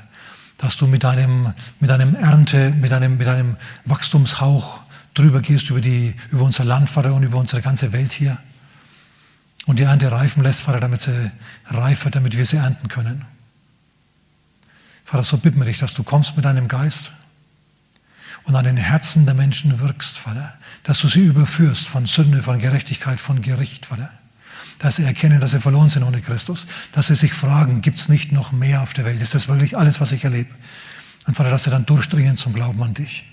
Dass 0.59 0.77
du 0.77 0.87
mit 0.87 1.05
deinem, 1.05 1.55
mit 1.81 1.89
deinem 1.89 2.15
Ernte, 2.15 2.71
mit 2.71 2.91
deinem, 2.91 3.17
mit 3.17 3.27
deinem 3.27 3.57
Wachstumshauch 3.85 4.81
drüber 5.15 5.41
gehst 5.41 5.71
über, 5.71 5.81
die, 5.81 6.15
über 6.31 6.45
unser 6.45 6.65
Land, 6.65 6.91
Vater, 6.91 7.15
und 7.15 7.23
über 7.23 7.39
unsere 7.39 7.63
ganze 7.63 7.93
Welt 7.93 8.13
hier 8.13 8.37
und 9.67 9.79
die 9.79 9.85
Ernte 9.85 10.13
reifen 10.13 10.43
lässt, 10.43 10.63
Vater, 10.63 10.81
damit 10.81 11.01
sie 11.01 11.31
reif 11.67 12.07
damit 12.11 12.37
wir 12.37 12.45
sie 12.45 12.57
ernten 12.57 12.89
können. 12.89 13.25
Vater, 15.07 15.23
so 15.23 15.39
bitten 15.39 15.61
wir 15.61 15.67
dich, 15.67 15.79
dass 15.79 15.95
du 15.95 16.03
kommst 16.03 16.35
mit 16.35 16.45
deinem 16.45 16.67
Geist 16.67 17.13
und 18.43 18.57
an 18.57 18.65
den 18.65 18.77
Herzen 18.77 19.25
der 19.25 19.35
Menschen 19.35 19.79
wirkst, 19.79 20.19
Vater, 20.19 20.59
dass 20.83 20.99
du 20.99 21.07
sie 21.07 21.23
überführst 21.23 21.87
von 21.87 22.07
Sünde, 22.07 22.43
von 22.43 22.59
Gerechtigkeit, 22.59 23.21
von 23.21 23.41
Gericht, 23.41 23.87
Vater. 23.87 24.11
Dass 24.81 24.97
sie 24.97 25.05
erkennen, 25.05 25.41
dass 25.41 25.53
sie 25.53 25.61
verloren 25.61 25.91
sind 25.91 26.03
ohne 26.03 26.21
Christus. 26.21 26.67
Dass 26.93 27.07
sie 27.07 27.15
sich 27.15 27.33
fragen, 27.35 27.83
gibt 27.83 27.99
es 27.99 28.09
nicht 28.09 28.33
noch 28.33 28.51
mehr 28.51 28.83
auf 28.83 28.95
der 28.95 29.05
Welt? 29.05 29.23
Ist 29.23 29.35
das 29.37 29.47
wirklich 29.47 29.79
alles, 29.79 30.01
was 30.01 30.11
ich 30.11 30.25
erlebe? 30.25 30.53
Und 31.27 31.37
Vater, 31.37 31.51
dass 31.51 31.65
sie 31.65 31.71
dann 31.71 31.87
durchdringen 31.87 32.35
zum 32.35 32.53
Glauben 32.53 32.83
an 32.83 32.93
dich. 32.93 33.25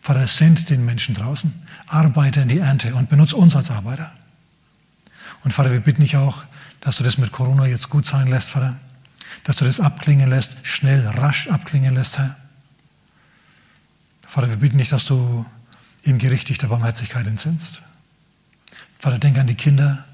Vater, 0.00 0.26
send 0.28 0.70
den 0.70 0.84
Menschen 0.84 1.16
draußen, 1.16 1.52
arbeite 1.88 2.40
in 2.40 2.48
die 2.48 2.58
Ernte 2.58 2.94
und 2.94 3.08
benutze 3.08 3.36
uns 3.36 3.56
als 3.56 3.72
Arbeiter. 3.72 4.12
Und 5.42 5.52
Vater, 5.52 5.72
wir 5.72 5.80
bitten 5.80 6.02
dich 6.02 6.16
auch, 6.16 6.44
dass 6.80 6.96
du 6.96 7.04
das 7.04 7.18
mit 7.18 7.32
Corona 7.32 7.66
jetzt 7.66 7.90
gut 7.90 8.06
sein 8.06 8.28
lässt, 8.28 8.50
Vater. 8.50 8.78
Dass 9.44 9.56
du 9.56 9.64
das 9.64 9.80
abklingen 9.80 10.30
lässt, 10.30 10.56
schnell, 10.62 11.06
rasch 11.06 11.48
abklingen 11.48 11.94
lässt, 11.94 12.18
Herr. 12.18 12.36
Vater, 14.22 14.48
wir 14.48 14.56
bitten 14.56 14.78
dich, 14.78 14.88
dass 14.88 15.04
du 15.04 15.44
im 16.04 16.18
Gericht 16.18 16.48
dich 16.48 16.58
der 16.58 16.68
Barmherzigkeit 16.68 17.26
entsinnst. 17.26 17.82
Vater, 18.98 19.18
denk 19.18 19.36
an 19.38 19.46
die 19.46 19.54
Kinder, 19.54 20.04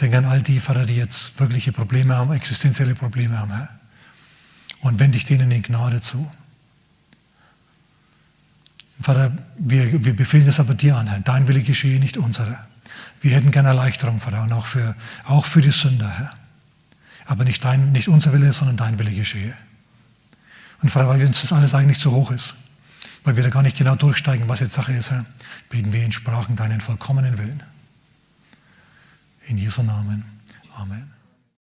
denk 0.00 0.14
an 0.14 0.24
all 0.24 0.42
die, 0.42 0.60
Vater, 0.60 0.86
die 0.86 0.96
jetzt 0.96 1.38
wirkliche 1.38 1.72
Probleme 1.72 2.16
haben, 2.16 2.32
existenzielle 2.32 2.94
Probleme 2.94 3.38
haben, 3.38 3.54
Herr. 3.54 3.68
Und 4.80 4.98
wende 5.00 5.18
dich 5.18 5.24
denen 5.24 5.50
in 5.50 5.62
Gnade 5.62 6.00
zu. 6.00 6.30
Vater, 9.00 9.36
wir, 9.56 10.04
wir 10.04 10.16
befehlen 10.16 10.46
das 10.46 10.58
aber 10.58 10.74
dir 10.74 10.96
an, 10.96 11.06
Herr. 11.06 11.20
Dein 11.20 11.48
Wille 11.48 11.62
geschehe, 11.62 12.00
nicht 12.00 12.16
unsere. 12.16 12.58
Wir 13.20 13.32
hätten 13.32 13.50
gerne 13.50 13.68
Erleichterung, 13.68 14.20
Vater, 14.20 14.42
und 14.42 14.52
auch 14.52 14.66
für, 14.66 14.96
auch 15.24 15.44
für 15.44 15.60
die 15.60 15.70
Sünder, 15.70 16.08
Herr. 16.08 16.36
Aber 17.28 17.44
nicht, 17.44 17.62
dein, 17.62 17.92
nicht 17.92 18.08
unser 18.08 18.32
Wille, 18.32 18.52
sondern 18.54 18.78
dein 18.78 18.98
Wille 18.98 19.12
geschehe. 19.12 19.54
Und 20.80 20.88
Vater, 20.88 21.08
weil 21.08 21.24
uns 21.24 21.42
das 21.42 21.52
alles 21.52 21.74
eigentlich 21.74 21.98
zu 22.00 22.10
hoch 22.10 22.30
ist, 22.30 22.54
weil 23.22 23.36
wir 23.36 23.42
da 23.42 23.50
gar 23.50 23.62
nicht 23.62 23.76
genau 23.76 23.96
durchsteigen, 23.96 24.48
was 24.48 24.60
jetzt 24.60 24.72
Sache 24.72 24.92
ist, 24.92 25.10
Herr, 25.10 25.26
beten 25.68 25.92
wir 25.92 26.02
in 26.02 26.12
Sprachen 26.12 26.56
deinen 26.56 26.80
vollkommenen 26.80 27.36
Willen. 27.36 27.62
In 29.46 29.58
Jesu 29.58 29.82
Namen. 29.82 30.24
Amen. 30.74 31.17